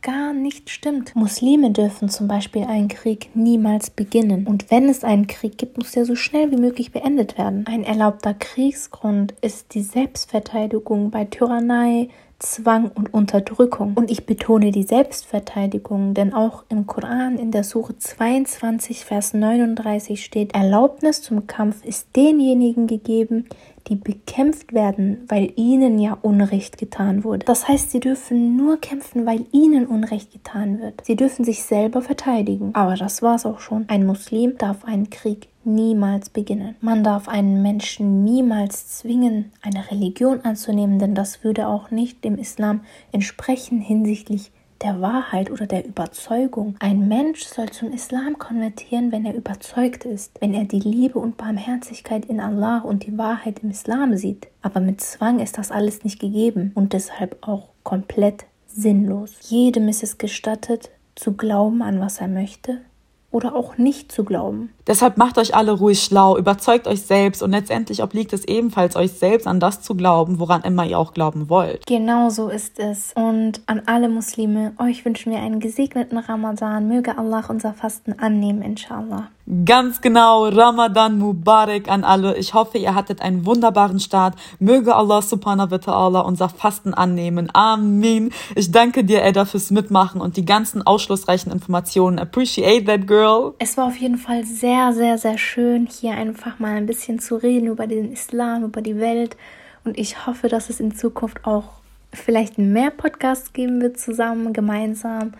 gar 0.00 0.32
nicht 0.32 0.70
stimmt. 0.70 1.14
Muslime 1.14 1.70
dürfen 1.70 2.08
zum 2.08 2.26
Beispiel 2.26 2.64
einen 2.64 2.88
Krieg 2.88 3.30
niemals 3.34 3.90
beginnen. 3.90 4.46
Und 4.46 4.70
wenn 4.70 4.88
es 4.88 5.04
einen 5.04 5.28
Krieg 5.28 5.58
gibt, 5.58 5.78
muss 5.78 5.92
der 5.92 6.04
so 6.04 6.16
schnell 6.16 6.50
wie 6.50 6.56
möglich 6.56 6.92
beendet 6.92 7.38
werden. 7.38 7.64
Ein 7.68 7.84
erlaubter 7.84 8.34
Kriegsgrund 8.34 9.34
ist 9.40 9.74
die 9.74 9.82
Selbstverteidigung 9.82 11.10
bei 11.10 11.24
Tyrannei, 11.24 12.08
Zwang 12.40 12.90
und 12.92 13.14
Unterdrückung. 13.14 13.92
Und 13.94 14.10
ich 14.10 14.26
betone 14.26 14.72
die 14.72 14.82
Selbstverteidigung, 14.82 16.14
denn 16.14 16.34
auch 16.34 16.64
im 16.68 16.86
Koran 16.86 17.38
in 17.38 17.52
der 17.52 17.62
Suche 17.62 17.96
22, 17.96 19.04
Vers 19.04 19.32
39 19.32 20.24
steht, 20.24 20.54
Erlaubnis 20.54 21.22
zum 21.22 21.46
Kampf 21.46 21.84
ist 21.84 22.08
denjenigen 22.16 22.88
gegeben, 22.88 23.46
die 23.88 23.96
bekämpft 23.96 24.72
werden, 24.72 25.24
weil 25.28 25.52
ihnen 25.56 25.98
ja 25.98 26.16
Unrecht 26.22 26.78
getan 26.78 27.24
wurde. 27.24 27.44
Das 27.46 27.68
heißt, 27.68 27.90
sie 27.90 28.00
dürfen 28.00 28.56
nur 28.56 28.78
kämpfen, 28.80 29.26
weil 29.26 29.46
ihnen 29.52 29.86
Unrecht 29.86 30.32
getan 30.32 30.80
wird. 30.80 31.04
Sie 31.04 31.16
dürfen 31.16 31.44
sich 31.44 31.64
selber 31.64 32.02
verteidigen. 32.02 32.74
Aber 32.74 32.94
das 32.94 33.22
war's 33.22 33.46
auch 33.46 33.60
schon. 33.60 33.84
Ein 33.88 34.06
Muslim 34.06 34.56
darf 34.58 34.84
einen 34.84 35.10
Krieg 35.10 35.48
niemals 35.64 36.30
beginnen. 36.30 36.76
Man 36.80 37.04
darf 37.04 37.28
einen 37.28 37.62
Menschen 37.62 38.24
niemals 38.24 38.98
zwingen, 38.98 39.52
eine 39.62 39.90
Religion 39.90 40.40
anzunehmen, 40.42 40.98
denn 40.98 41.14
das 41.14 41.44
würde 41.44 41.68
auch 41.68 41.90
nicht 41.90 42.24
dem 42.24 42.36
Islam 42.36 42.80
entsprechen 43.12 43.80
hinsichtlich 43.80 44.50
der 44.82 45.00
Wahrheit 45.00 45.50
oder 45.50 45.66
der 45.66 45.86
Überzeugung. 45.86 46.76
Ein 46.80 47.08
Mensch 47.08 47.44
soll 47.44 47.70
zum 47.70 47.92
Islam 47.92 48.38
konvertieren, 48.38 49.12
wenn 49.12 49.24
er 49.24 49.34
überzeugt 49.34 50.04
ist, 50.04 50.40
wenn 50.40 50.54
er 50.54 50.64
die 50.64 50.80
Liebe 50.80 51.18
und 51.18 51.36
Barmherzigkeit 51.36 52.24
in 52.26 52.40
Allah 52.40 52.78
und 52.78 53.06
die 53.06 53.16
Wahrheit 53.16 53.60
im 53.62 53.70
Islam 53.70 54.16
sieht. 54.16 54.48
Aber 54.60 54.80
mit 54.80 55.00
Zwang 55.00 55.40
ist 55.40 55.58
das 55.58 55.70
alles 55.70 56.04
nicht 56.04 56.20
gegeben 56.20 56.72
und 56.74 56.92
deshalb 56.92 57.36
auch 57.46 57.68
komplett 57.82 58.44
sinnlos. 58.66 59.36
Jedem 59.48 59.88
ist 59.88 60.02
es 60.02 60.18
gestattet, 60.18 60.90
zu 61.14 61.34
glauben 61.34 61.82
an 61.82 62.00
was 62.00 62.20
er 62.20 62.28
möchte, 62.28 62.80
oder 63.32 63.56
auch 63.56 63.78
nicht 63.78 64.12
zu 64.12 64.24
glauben. 64.24 64.70
Deshalb 64.86 65.16
macht 65.16 65.38
euch 65.38 65.54
alle 65.54 65.72
ruhig 65.72 66.02
schlau, 66.02 66.36
überzeugt 66.36 66.86
euch 66.86 67.02
selbst 67.02 67.42
und 67.42 67.50
letztendlich 67.50 68.02
obliegt 68.02 68.32
es 68.32 68.44
ebenfalls 68.44 68.94
euch 68.94 69.12
selbst, 69.12 69.46
an 69.46 69.58
das 69.58 69.82
zu 69.82 69.94
glauben, 69.94 70.38
woran 70.38 70.62
immer 70.62 70.84
ihr 70.84 70.98
auch 70.98 71.14
glauben 71.14 71.48
wollt. 71.48 71.86
Genau 71.86 72.30
so 72.30 72.48
ist 72.48 72.78
es. 72.78 73.12
Und 73.14 73.62
an 73.66 73.82
alle 73.86 74.08
Muslime, 74.08 74.72
euch 74.78 75.04
wünschen 75.04 75.32
wir 75.32 75.40
einen 75.40 75.60
gesegneten 75.60 76.18
Ramadan. 76.18 76.86
Möge 76.88 77.16
Allah 77.18 77.44
unser 77.48 77.72
Fasten 77.72 78.18
annehmen, 78.18 78.62
inshallah. 78.62 79.28
Ganz 79.64 80.00
genau, 80.00 80.46
Ramadan 80.46 81.18
Mubarak 81.18 81.88
an 81.88 82.04
alle. 82.04 82.36
Ich 82.36 82.54
hoffe, 82.54 82.78
ihr 82.78 82.94
hattet 82.94 83.20
einen 83.20 83.44
wunderbaren 83.44 83.98
Start. 83.98 84.36
Möge 84.60 84.94
Allah 84.94 85.20
subhanahu 85.20 85.72
wa 85.72 85.76
ta'ala 85.76 86.20
unser 86.20 86.48
Fasten 86.48 86.94
annehmen. 86.94 87.48
Amen. 87.52 88.30
Ich 88.54 88.70
danke 88.70 89.02
dir, 89.02 89.24
Edda, 89.24 89.44
fürs 89.44 89.72
Mitmachen 89.72 90.20
und 90.20 90.36
die 90.36 90.44
ganzen 90.44 90.86
ausschlussreichen 90.86 91.50
Informationen. 91.50 92.20
Appreciate 92.20 92.84
that, 92.84 93.08
girl. 93.08 93.54
Es 93.58 93.76
war 93.76 93.86
auf 93.86 93.96
jeden 93.96 94.18
Fall 94.18 94.44
sehr, 94.44 94.92
sehr, 94.92 95.18
sehr 95.18 95.38
schön, 95.38 95.88
hier 95.88 96.12
einfach 96.12 96.60
mal 96.60 96.76
ein 96.76 96.86
bisschen 96.86 97.18
zu 97.18 97.34
reden 97.34 97.66
über 97.66 97.88
den 97.88 98.12
Islam, 98.12 98.62
über 98.62 98.80
die 98.80 98.98
Welt. 98.98 99.36
Und 99.84 99.98
ich 99.98 100.24
hoffe, 100.24 100.48
dass 100.48 100.70
es 100.70 100.78
in 100.78 100.94
Zukunft 100.94 101.44
auch 101.44 101.64
vielleicht 102.12 102.58
mehr 102.58 102.90
Podcasts 102.90 103.52
geben 103.52 103.82
wird 103.82 103.98
zusammen, 103.98 104.52
gemeinsam 104.52 105.32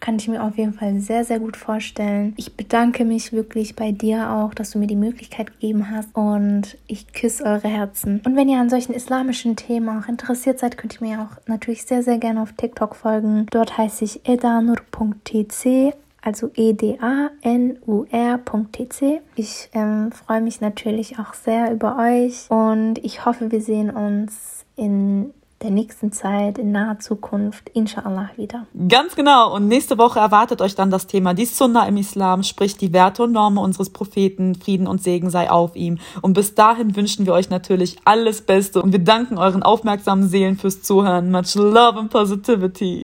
kann 0.00 0.16
ich 0.16 0.28
mir 0.28 0.42
auf 0.42 0.56
jeden 0.56 0.74
Fall 0.74 1.00
sehr, 1.00 1.24
sehr 1.24 1.40
gut 1.40 1.56
vorstellen. 1.56 2.34
Ich 2.36 2.56
bedanke 2.56 3.04
mich 3.04 3.32
wirklich 3.32 3.76
bei 3.76 3.92
dir 3.92 4.30
auch, 4.30 4.54
dass 4.54 4.70
du 4.70 4.78
mir 4.78 4.86
die 4.86 4.96
Möglichkeit 4.96 5.52
gegeben 5.52 5.90
hast 5.90 6.14
und 6.14 6.78
ich 6.86 7.12
küsse 7.12 7.44
eure 7.44 7.68
Herzen. 7.68 8.20
Und 8.24 8.36
wenn 8.36 8.48
ihr 8.48 8.58
an 8.58 8.70
solchen 8.70 8.94
islamischen 8.94 9.56
Themen 9.56 9.88
auch 9.88 10.08
interessiert 10.08 10.58
seid, 10.58 10.76
könnt 10.78 11.00
ihr 11.00 11.06
mir 11.06 11.20
auch 11.22 11.36
natürlich 11.46 11.84
sehr, 11.84 12.02
sehr 12.02 12.18
gerne 12.18 12.42
auf 12.42 12.52
TikTok 12.52 12.96
folgen. 12.96 13.46
Dort 13.50 13.76
heiße 13.78 14.04
ich 14.04 14.28
edanur.tc 14.28 15.94
also 16.20 16.50
e-d-a-n-u-r.tc. 16.54 17.00
Ich 19.36 19.70
ähm, 19.72 20.12
freue 20.12 20.40
mich 20.40 20.60
natürlich 20.60 21.18
auch 21.18 21.32
sehr 21.32 21.72
über 21.72 21.96
euch 21.96 22.50
und 22.50 22.98
ich 22.98 23.24
hoffe, 23.24 23.50
wir 23.50 23.60
sehen 23.60 23.90
uns 23.90 24.66
in 24.76 25.32
der 25.62 25.70
nächsten 25.70 26.12
Zeit, 26.12 26.58
in 26.58 26.70
naher 26.70 27.00
Zukunft, 27.00 27.68
inshallah, 27.74 28.30
wieder. 28.36 28.66
Ganz 28.88 29.16
genau. 29.16 29.54
Und 29.54 29.66
nächste 29.66 29.98
Woche 29.98 30.20
erwartet 30.20 30.60
euch 30.62 30.74
dann 30.74 30.90
das 30.90 31.06
Thema 31.06 31.34
die 31.34 31.46
Sunna 31.46 31.86
im 31.86 31.96
Islam, 31.96 32.44
sprich 32.44 32.76
die 32.76 32.92
Werte 32.92 33.24
und 33.24 33.32
Normen 33.32 33.58
unseres 33.58 33.90
Propheten. 33.90 34.54
Frieden 34.54 34.86
und 34.86 35.02
Segen 35.02 35.30
sei 35.30 35.50
auf 35.50 35.74
ihm. 35.74 35.98
Und 36.22 36.34
bis 36.34 36.54
dahin 36.54 36.94
wünschen 36.94 37.26
wir 37.26 37.32
euch 37.32 37.50
natürlich 37.50 37.96
alles 38.04 38.42
Beste 38.42 38.80
und 38.82 38.92
wir 38.92 39.00
danken 39.00 39.38
euren 39.38 39.62
aufmerksamen 39.62 40.28
Seelen 40.28 40.56
fürs 40.56 40.82
Zuhören. 40.82 41.30
Much 41.30 41.54
love 41.56 41.98
and 41.98 42.10
positivity. 42.10 43.02